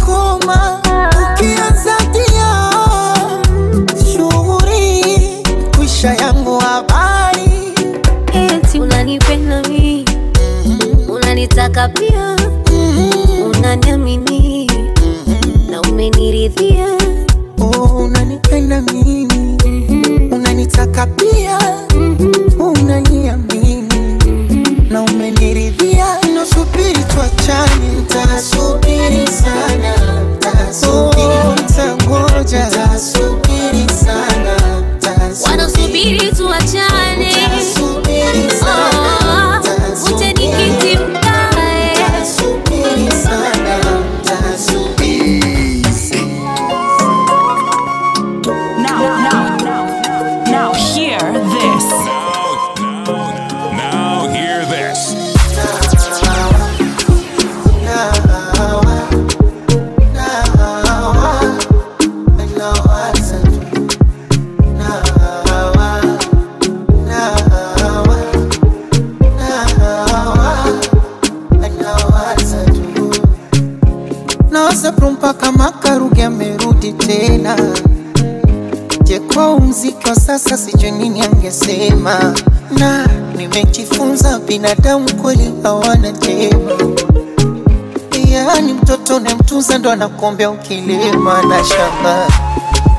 ndo 89.83 89.91
anakuombea 89.91 90.49
ukilima 90.49 91.41
na 91.41 91.63
shamba. 91.65 92.27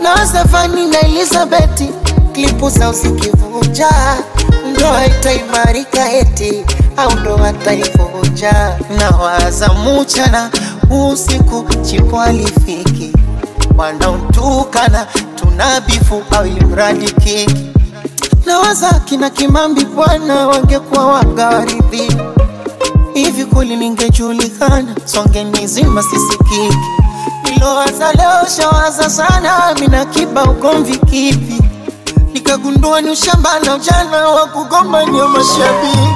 Na 0.03 0.27
Stefani 0.27 0.87
na 0.87 1.01
Elizabeti 1.01 1.91
klipu 2.33 2.69
za 2.71 2.91
usikivunja 2.91 3.89
ndo 4.73 4.87
itaimarika 5.07 6.13
eti 6.13 6.65
au 6.97 7.13
ndo 7.21 7.37
hataivunja 7.37 8.77
na 8.99 9.11
waza 9.11 9.69
muchana 9.69 10.51
usiku 10.91 11.65
chipo 11.83 12.21
alifiki. 12.21 13.13
Wanaotukana 13.77 15.07
tuna 15.35 15.81
bifu 15.81 16.23
au 16.31 16.47
imradi 16.47 17.07
kiki. 17.13 17.71
Na 18.47 18.59
waza 18.59 18.91
kina 19.05 19.31
Kimambi 19.31 19.85
bwana 19.85 20.47
wangekuwa 20.47 21.07
wagawaridhi 21.07 22.04
hivi 23.37 23.45
kweli 23.47 23.77
ningejulikana? 23.77 24.95
Songe 25.05 25.45
nizima 25.45 26.03
sisikiki 26.03 26.79
nilowaza 27.45 28.13
leo 28.13 28.49
shawaza 28.57 29.11
sana 29.11 29.75
mina 29.81 30.05
kiba 30.05 30.45
ugomvi 30.45 30.97
kipi 30.99 31.63
nikagundua 32.33 33.01
ni 33.01 33.11
ushamba 33.11 33.61
na 33.61 33.75
ujana 33.75 34.29
wa 34.29 34.47
kugomba 34.47 34.67
kugombania 34.79 35.29
mashabiki 35.29 36.14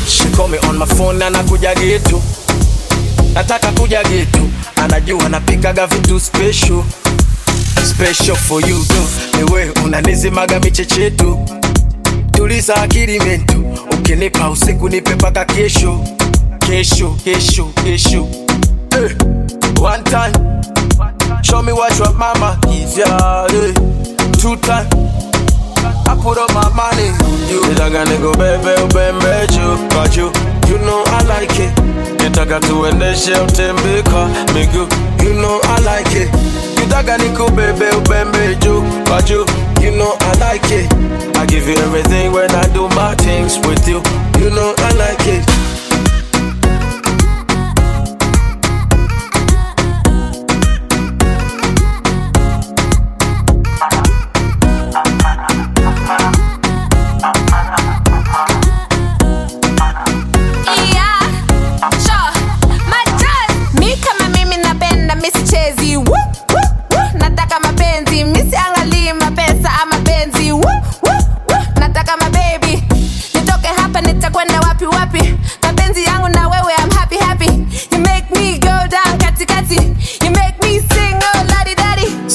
She 0.06 0.28
call 0.36 0.48
me 0.48 0.58
on 0.68 0.76
my 0.78 0.86
phone 0.86 1.18
na 1.18 1.30
nakuja 1.30 1.74
getu 1.74 2.22
nataka 3.34 3.72
kuja 3.72 4.02
getu 4.04 4.50
anajua 4.76 5.28
napikaga 5.28 5.86
vitu 5.86 6.20
special. 6.20 6.82
Special 7.84 8.36
for 8.36 8.60
you 8.68 8.84
tu 8.84 8.94
Ewe 9.40 9.70
unanizimaga 9.84 10.60
michechetu 10.60 11.38
tuliza 12.32 12.76
akili 12.76 13.20
mentu. 13.20 13.64
Ukinipa 13.98 14.50
usiku 14.50 14.88
nipe 14.88 15.14
mpaka 15.14 15.44
kesho 15.44 16.00
kesho 16.70 17.16
kesho 17.24 17.64
kesho 17.82 18.28
eh. 18.94 19.10
one 19.80 20.04
time 20.04 20.32
show 21.42 21.60
me 21.62 21.72
what 21.72 21.96
your 21.98 22.12
mama 22.14 22.56
is 22.68 22.96
yeah, 22.96 23.46
eh. 23.50 23.74
two 24.38 24.54
time 24.62 24.86
I 26.06 26.14
put 26.22 26.38
up 26.38 26.52
my 26.54 26.68
money 26.74 27.08
on 27.10 27.48
you. 27.50 27.60
Nitaka 27.68 28.04
nikubebe 28.04 28.74
ubembe 28.84 29.46
juu 29.48 29.88
kwa 29.94 30.08
juu. 30.08 30.26
You 30.26 30.32
You 30.70 30.78
know 30.78 31.02
I 31.06 31.22
like 31.24 31.58
it. 31.58 31.78
You 31.78 32.30
talk 32.30 32.48
Nitaka 32.48 32.60
tuendeshe 32.60 33.32
utembe 33.32 34.02
kwa 34.10 34.28
miguu. 34.54 34.86
You 35.24 35.34
know 35.34 35.60
I 35.62 35.80
like 35.80 36.22
it. 36.22 36.30
Nitaka 36.80 37.18
nikubebe 37.18 37.90
ubembe 37.90 38.54
juu 38.54 38.82
kwa 39.08 39.22
juu. 39.22 39.46
You 39.82 39.90
know 39.92 40.16
I 40.20 40.52
like 40.54 40.74
it. 40.74 40.92
I 41.36 41.46
give 41.46 41.68
you 41.68 41.76
everything 41.78 42.32
when 42.32 42.50
I 42.50 42.66
do 42.74 42.88
my 42.88 43.14
things 43.16 43.58
with 43.66 43.88
you. 43.88 44.02
You 44.40 44.50
know 44.50 44.74
I 44.78 44.92
like 44.94 45.26
it. 45.26 45.79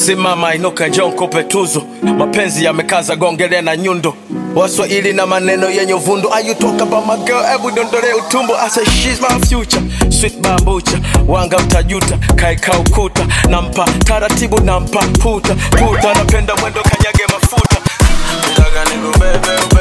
Simama 0.06 0.54
inuka 0.54 0.86
njoo 0.88 1.08
nikupe 1.08 1.42
tuzo. 1.42 1.82
Mapenzi 2.18 2.64
yamekaza 2.64 3.16
gongele 3.16 3.60
na 3.60 3.76
nyundo. 3.76 4.14
Waswahili 4.54 5.12
na 5.12 5.26
maneno 5.26 5.70
yenye 5.70 5.94
uvundo 5.94 6.32
Are 6.32 6.48
you 6.48 6.54
dondole 7.70 8.12
utumbo. 8.14 8.54
I 8.56 8.68
say 8.68 8.84
wanga 11.28 11.56
utajuta. 11.56 12.18
Kaeka 12.36 12.78
ukuta 12.78 13.26
nampa. 13.50 13.84
Taratibu 14.04 14.60
nampa 14.60 15.00
puta. 15.22 15.54
Puta 15.54 16.14
napenda 16.14 16.54
mwendo 16.56 16.82
kanyage 16.82 17.24
mafuta. 17.32 17.76
Nikubebe 18.90 19.75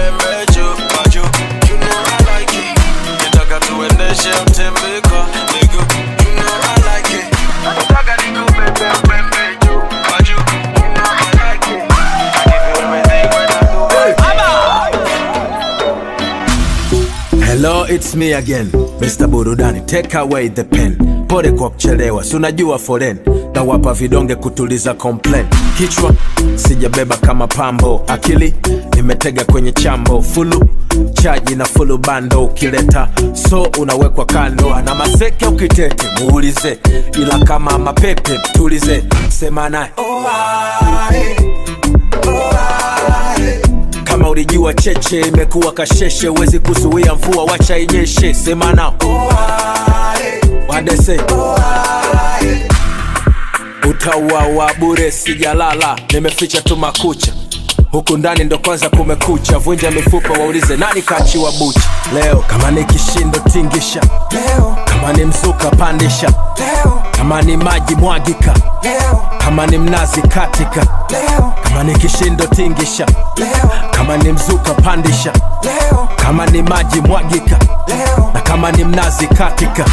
it's 17.95 18.15
me 18.15 18.34
again, 18.34 18.67
Mr. 18.99 19.27
Burudani. 19.27 19.85
Take 19.88 20.13
away 20.15 20.47
the 20.49 20.63
pen. 20.63 21.26
Pole 21.27 21.51
kwa 21.51 21.69
kuchelewa, 21.69 22.23
si 22.23 22.35
unajua 22.35 22.80
foren 22.80 23.17
na 23.53 23.63
wapa 23.63 23.93
vidonge 23.93 24.35
kutuliza 24.35 24.93
complain. 24.93 25.45
Kichwa 25.77 26.11
sijabeba 26.55 27.17
kama 27.17 27.47
pambo, 27.47 28.03
akili 28.07 28.53
nimetega 28.95 29.43
kwenye 29.45 29.72
chambo, 29.72 30.22
fulu 30.22 30.65
chaji 31.13 31.55
na 31.55 31.65
fulu 31.65 31.97
bando, 31.97 32.43
ukileta 32.45 33.09
so 33.49 33.67
unawekwa 33.80 34.26
kando, 34.26 34.76
Ana 34.76 34.95
maseke 34.95 35.45
ukitete 35.45 36.07
muulize, 36.19 36.80
ila 37.22 37.39
kama 37.39 37.77
mapepe 37.77 38.39
tulize, 38.53 39.03
sema 39.30 39.69
naye 39.69 39.91
kama 39.95 41.09
ulijua 44.36 44.74
cheche 44.74 45.22
imekuwa 45.22 45.72
kasheshe, 45.74 46.28
huwezi 46.28 46.60
kuzuia 46.60 47.16
mvua, 47.16 47.44
wacha 47.44 47.78
inyeshe. 47.78 48.34
Sema 48.34 48.74
nao 48.74 48.94
wadese. 50.68 51.20
Utauawa 53.90 54.74
bure, 54.80 55.12
sijalala, 55.12 55.99
nimeficha 56.14 56.62
tu 56.62 56.78
makucha 56.78 57.34
huku 57.91 58.18
ndani 58.18 58.43
ndo 58.43 58.57
kwanza 58.57 58.89
kumekucha, 58.89 59.57
vunja 59.57 59.91
mifupa, 59.91 60.34
waulize 60.34 60.77
nani 60.77 61.02
kachiwa 61.02 61.52
bucha? 61.52 61.80
Leo. 62.14 62.43
Kama 62.47 62.72
ni 62.72 62.84
kishindo 62.85 63.39
tingisha. 63.39 64.02
Leo, 64.31 64.77
kama 64.85 65.14
ni 65.14 65.26
mzuka 65.26 65.69
pandisha. 65.72 66.27
Leo, 66.60 67.02
kama 67.11 67.41
ni 67.41 67.57
maji 67.57 67.95
mwagika. 67.95 68.53
Leo, 68.84 69.22
kama 69.38 69.68
ni 69.68 69.77
mnazi 69.77 70.22
katika. 70.22 70.81
Leo, 71.10 71.53
kama 71.64 71.84
ni 71.84 71.95
kishindo 71.95 72.45
tingisha. 72.47 73.06
Leo, 73.38 73.69
kama 73.91 74.18
ni 74.18 74.31
mzuka 74.31 74.73
pandisha. 74.73 75.34
Leo, 75.64 76.07
kama 76.15 76.45
ni 76.45 76.61
maji 76.61 77.02
mwagika. 77.02 77.60
Leo, 77.88 78.31
na 78.34 78.41
kama 78.41 78.72
ni 78.72 78.84
mnazi 78.84 79.27
katika 79.27 79.85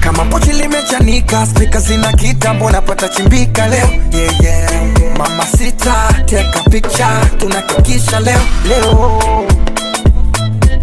kama 0.00 0.24
pochi 0.24 0.52
limechanika 0.52 1.46
spika 1.46 1.78
zina 1.80 2.12
kitambo 2.12 2.70
napata 2.70 3.08
chimbika 3.08 3.66
leo. 3.68 3.88
Yeah, 4.12 4.40
yeah. 4.42 4.70
mama 5.18 5.46
sita 5.46 5.94
teka 6.26 6.62
picha 6.70 7.08
tunakikisha 7.38 8.20
leo. 8.20 8.40
Leo. 8.68 9.22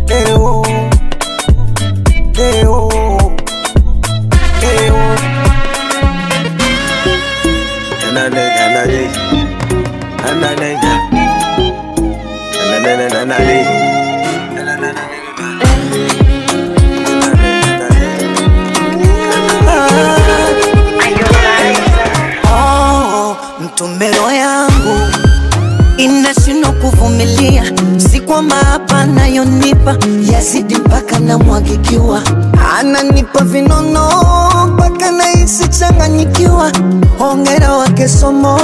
Leo. 0.08 0.66
Leo. 2.38 2.92
Leo. 4.62 5.16
Oh, 13.58 13.85
inashindwa 26.36 26.72
kuvumilia, 26.72 27.64
si 27.98 28.20
kwamba 28.20 28.56
hapa 28.56 29.06
nayonipa 29.06 29.98
yazidi 30.32 30.76
mpaka 30.76 31.20
na 31.20 31.26
namwagikiwa 31.26 32.22
ananipa 32.80 33.44
vinono 33.44 34.10
mpaka 34.74 35.12
nahisi 35.12 35.68
changanyikiwa. 35.68 36.72
Hongera 37.20 37.74
wake 37.74 38.08
somo 38.08 38.58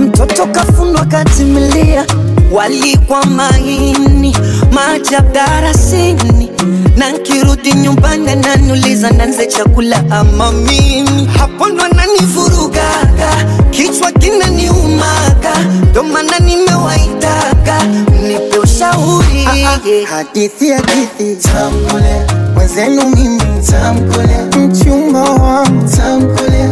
mtoto 0.00 0.46
kafundwa 0.46 1.04
katimilia 1.04 2.06
walikwa 2.52 3.26
maini 3.26 4.36
maajabu 4.72 5.32
darasini 5.34 6.51
na 6.96 7.12
nkirudi 7.12 7.72
nyumbani 7.72 8.30
ananiuliza 8.30 9.10
nanze 9.10 9.46
chakula 9.46 10.04
ama 10.10 10.52
mimi? 10.52 11.28
Hapo 11.38 11.68
ndo 11.68 11.84
ananivurugaga 11.84 13.30
kichwa 13.70 14.12
kinaniumaga 14.12 15.54
ndo 15.90 16.02
maana 16.02 16.38
nimewaitaga. 16.38 17.82
Nipe 18.22 18.58
ushauri. 18.58 19.44
Hadithi 20.10 20.70
hadithi. 20.70 21.36
Tamkule. 21.42 22.26
Mwenzenu 22.54 23.02
mimi. 23.16 23.40
Tamkule. 23.70 24.66
Mchumba 24.66 25.20
wangu. 25.20 25.88
Tamkule. 25.96 26.68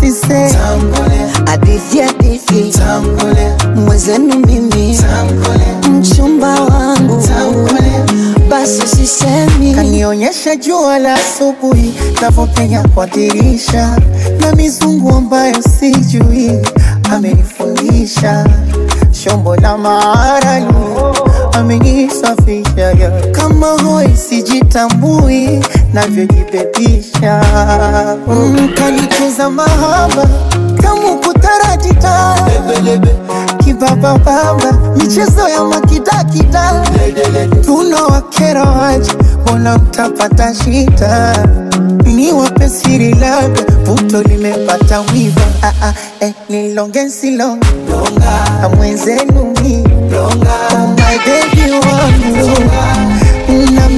Sise. 0.00 0.50
Tamkule. 0.52 1.20
Hadithi 1.46 1.98
hadithi. 2.00 2.70
Tamkule. 2.78 3.52
Mwenzenu 3.76 4.34
mimi. 4.46 4.96
Tamkule. 4.98 5.90
Mchumba 5.98 6.48
wangu. 6.60 7.22
Tamkule 7.28 7.92
basi 8.56 8.82
usisemi, 8.84 9.74
kanionyesha 9.74 10.56
jua 10.56 10.98
la 10.98 11.14
asubuhi 11.14 11.94
navyopenya 12.22 12.82
kwa 12.88 13.06
dirisha. 13.06 13.98
Na 14.40 14.52
mizungu 14.52 15.10
ambayo 15.14 15.54
sijui 15.62 16.50
amenifundisha. 17.12 18.46
Shombo 19.12 19.56
la 19.56 19.78
maarani 19.78 20.74
amenisafisha 21.56 22.96
kama 23.32 23.66
hoi 23.66 24.16
sijitambui 24.16 25.64
navyojibebisha 25.92 27.40
mm, 28.28 28.68
mahaba 29.50 30.26
kama 30.82 31.14
kutaratita 31.26 32.36
kibabababa 33.64 34.72
michezo 34.96 35.48
ya 35.48 35.64
makidakida. 35.64 36.82
Tunawakera 37.64 38.62
waje 38.64 39.12
mbona 39.42 39.78
mtapata 39.78 40.54
shida 40.54 41.36
ni 42.16 42.32
wape 42.32 42.68
siri 42.68 43.14
labda 43.14 43.62
puto 43.84 44.22
limepata 44.22 45.00
wiva 45.00 45.46
ah, 45.62 45.72
ah, 45.82 45.92
eh, 46.20 46.32
nilonge 46.48 47.02
nsilonge 47.02 47.66
na 48.60 48.68
mwenzenu 48.68 49.54
mi 49.62 49.84
oh 50.16 50.30
my 50.96 51.18
baby 51.26 51.72
wangu. 51.72 52.62
Na 53.74 53.88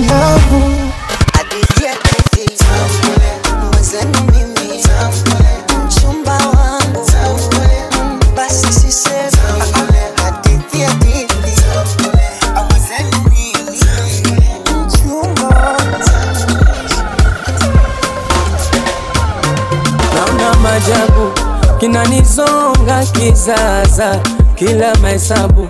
kinanizonga 21.81 23.05
kizaza 23.13 24.21
kila 24.55 24.95
mahesabu. 24.95 25.69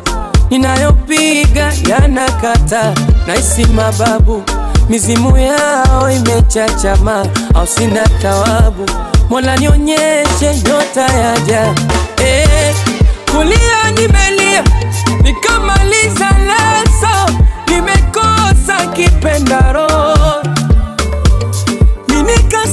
Ninayopiga 0.51 1.73
yanakata 1.89 2.95
naisi 3.27 3.65
mababu. 3.67 4.43
Mizimu 4.89 5.39
yao 5.39 6.11
imechachama 6.11 7.27
au 7.55 7.67
sina 7.67 8.09
tawabu 8.23 8.87
mola 9.31 9.57
nionyeshe 9.57 10.55
nyota 10.67 11.01
yaja 11.03 11.75
eh, 12.25 12.75
kulia 13.33 13.91
nimelia 13.91 14.65
nikamaliza 15.23 16.29
leso 16.47 17.33
nimekosa 17.69 18.87
kipendaro. 18.93 19.89
Uenda 22.09 22.67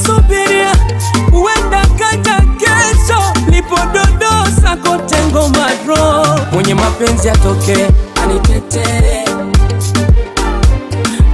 lipododosa 4.66 4.76
kotengo 4.76 5.50
madro 5.50 6.26
mwenye 6.52 6.74
mapenzi 6.74 7.30
atoke 7.30 7.88
anitete, 8.24 8.84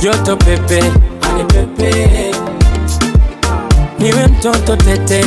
joto 0.02 0.36
pepe 0.38 0.84
anipepe. 1.32 2.32
Niwe 4.00 4.28
mtoto 4.28 4.76
tete 4.76 5.26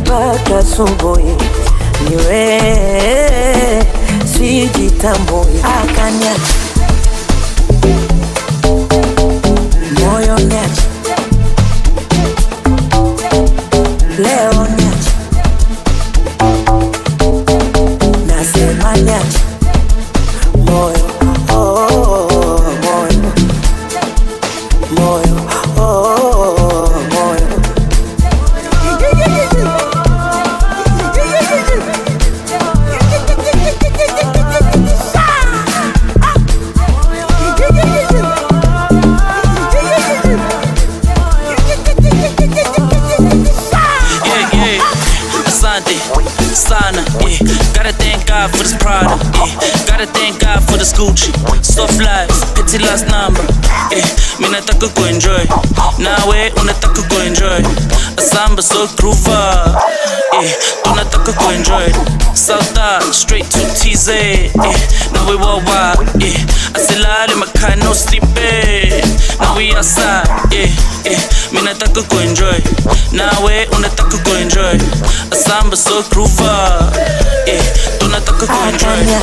mpaka 0.00 0.64
subuhi 0.76 1.36
niwe 2.10 2.60
sijitambui 4.38 5.60
akaniacha 5.62 6.54
moyo 10.00 10.38
niacha 10.38 10.82
leo 14.18 14.66
niacha 19.18 19.47
unataka 54.68 54.88
kuenjoy 55.00 55.44
nawe 55.98 56.52
unataka 56.60 57.02
kuenjoy 57.02 57.62
asamba 58.16 58.62
so 58.62 58.86
groova 58.96 59.64
eh, 60.42 60.54
tunataka 60.82 61.32
kuenjoy 61.32 61.88
salta 62.34 63.00
straight 63.12 63.48
to 63.48 63.58
tz 63.58 64.08
eh, 64.08 64.50
nawe 65.12 65.34
wawa 65.34 65.96
eh, 66.20 66.44
asilale 66.74 67.34
makano 67.34 67.94
stipe 67.94 68.92
nawe 69.40 69.76
asa 69.78 70.22
eh, 70.50 70.70
eh, 71.04 71.18
enjoy. 71.52 72.02
kuenjoy 72.02 72.60
nawe 73.12 73.66
unataka 73.76 74.18
kuenjoy 74.18 74.78
asamba 75.30 75.76
so 75.76 76.02
groova 76.10 76.92
eh, 77.46 77.62
tunataka 77.98 78.46
kuenjoy 78.46 79.16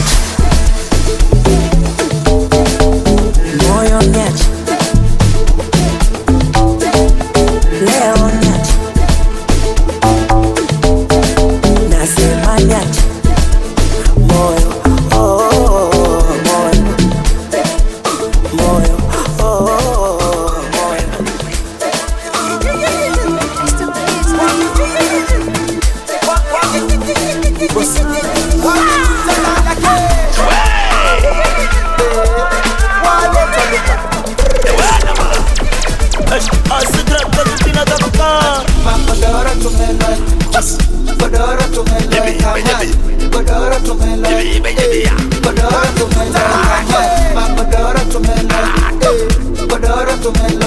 bello. 50.31 50.64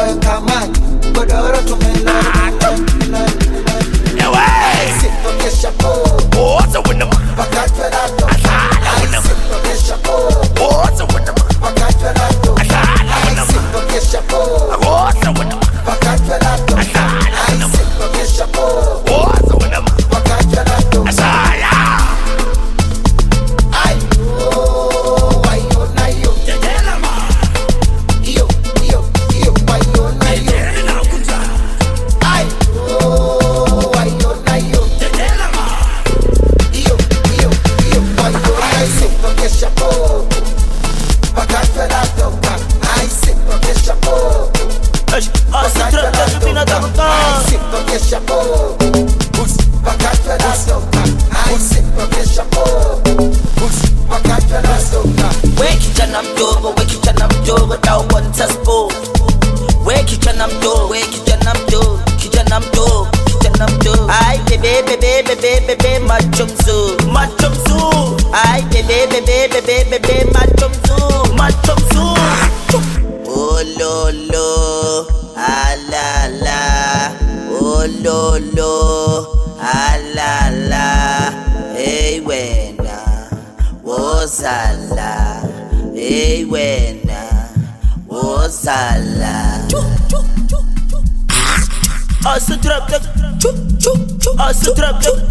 trap, 94.74 95.00
trap, 95.00 95.27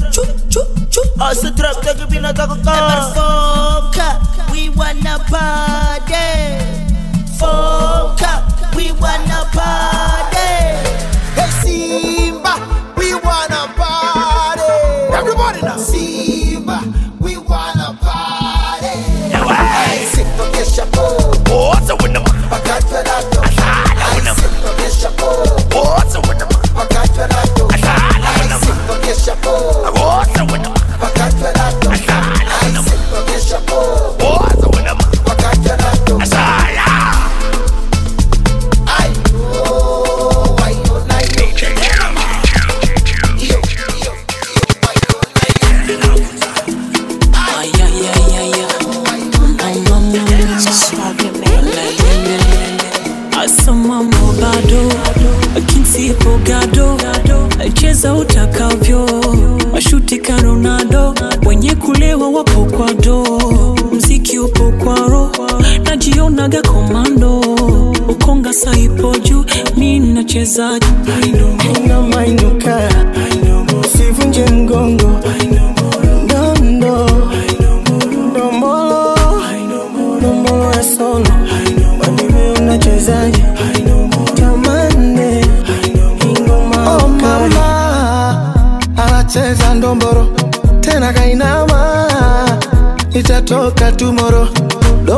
inside. 70.48 71.37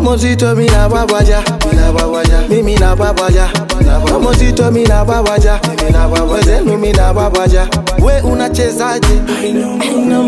Mozito 0.10 0.56
mi 0.56 0.65
na 0.65 0.90
babaja, 0.90 1.44
na 1.76 1.91
babaja, 1.94 2.41
mimi 2.49 2.76
na 2.76 2.95
babaja. 2.95 3.48
Mozito 4.22 4.72
mi 4.72 4.84
na 4.84 5.06
babaja, 5.06 5.60
mimi 6.65 6.77
mi 6.77 6.91
na 6.91 7.14
babaja. 7.14 7.68
We 8.02 8.19
unachezaje? 8.22 9.22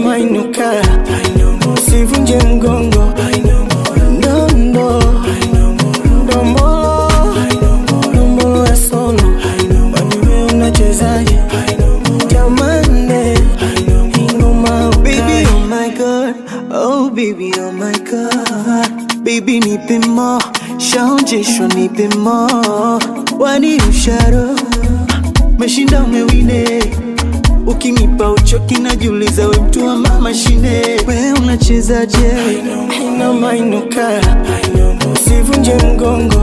Mainuka, 0.06 0.72
sivunje 1.86 2.38
mgongo, 2.38 3.14
no 4.22 4.48
no. 4.56 5.20
Baby 19.52 19.60
nipe 19.60 19.99
mo 20.07 20.40
shaonjeshwa 20.78 21.68
nipe 21.68 22.07
mo 22.15 22.48
wani 23.40 23.82
usharo 23.90 24.56
meshinda 25.60 26.03
umewine. 26.03 26.84
Ukinipa 27.68 28.32
uchoki 28.32 28.78
najiuliza 28.78 29.48
we 29.48 29.57
mtu 29.57 29.86
wa 29.86 29.95
mama 29.95 30.34
shine. 30.34 30.82
We 31.07 31.34
unachezaje 31.44 32.32
inamainuka 33.07 34.22
usivunje 35.14 35.73
mgongo. 35.76 36.41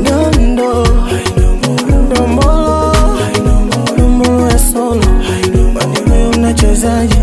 Ndondo. 0.00 0.86
Ndombolo. 2.10 2.92
Ndombolo 3.96 4.48
ya 4.50 4.58
solo. 4.58 5.00
Wewe 6.10 6.28
unachezaje 6.36 7.15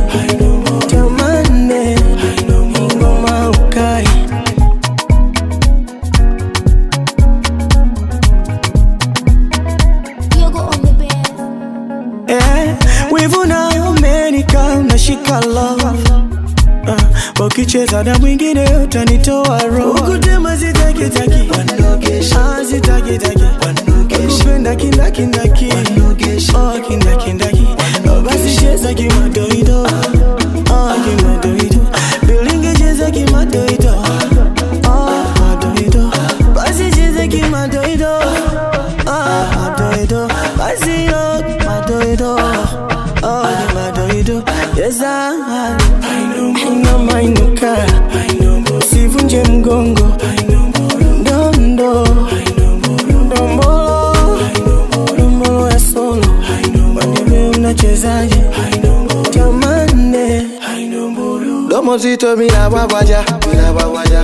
Domo 62.24 62.32
zito 62.32 62.38
mi 62.38 62.48
na 62.48 62.70
babaja, 62.70 63.26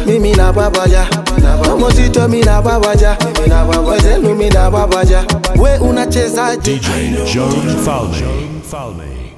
mimi 0.06 0.32
na 0.32 0.54
babaja. 0.54 1.06
Domo 1.64 1.90
zito 1.92 2.28
mi 2.30 2.42
na 2.42 2.62
babaja, 2.62 3.18
wezenu 3.88 4.36
mi 4.36 4.50
na 4.50 4.72
babaja. 4.72 5.26
We 5.58 5.78
unachezaje? 5.80 6.62
DJ 6.62 6.88
Joan 7.34 7.76
Falme. 8.72 9.29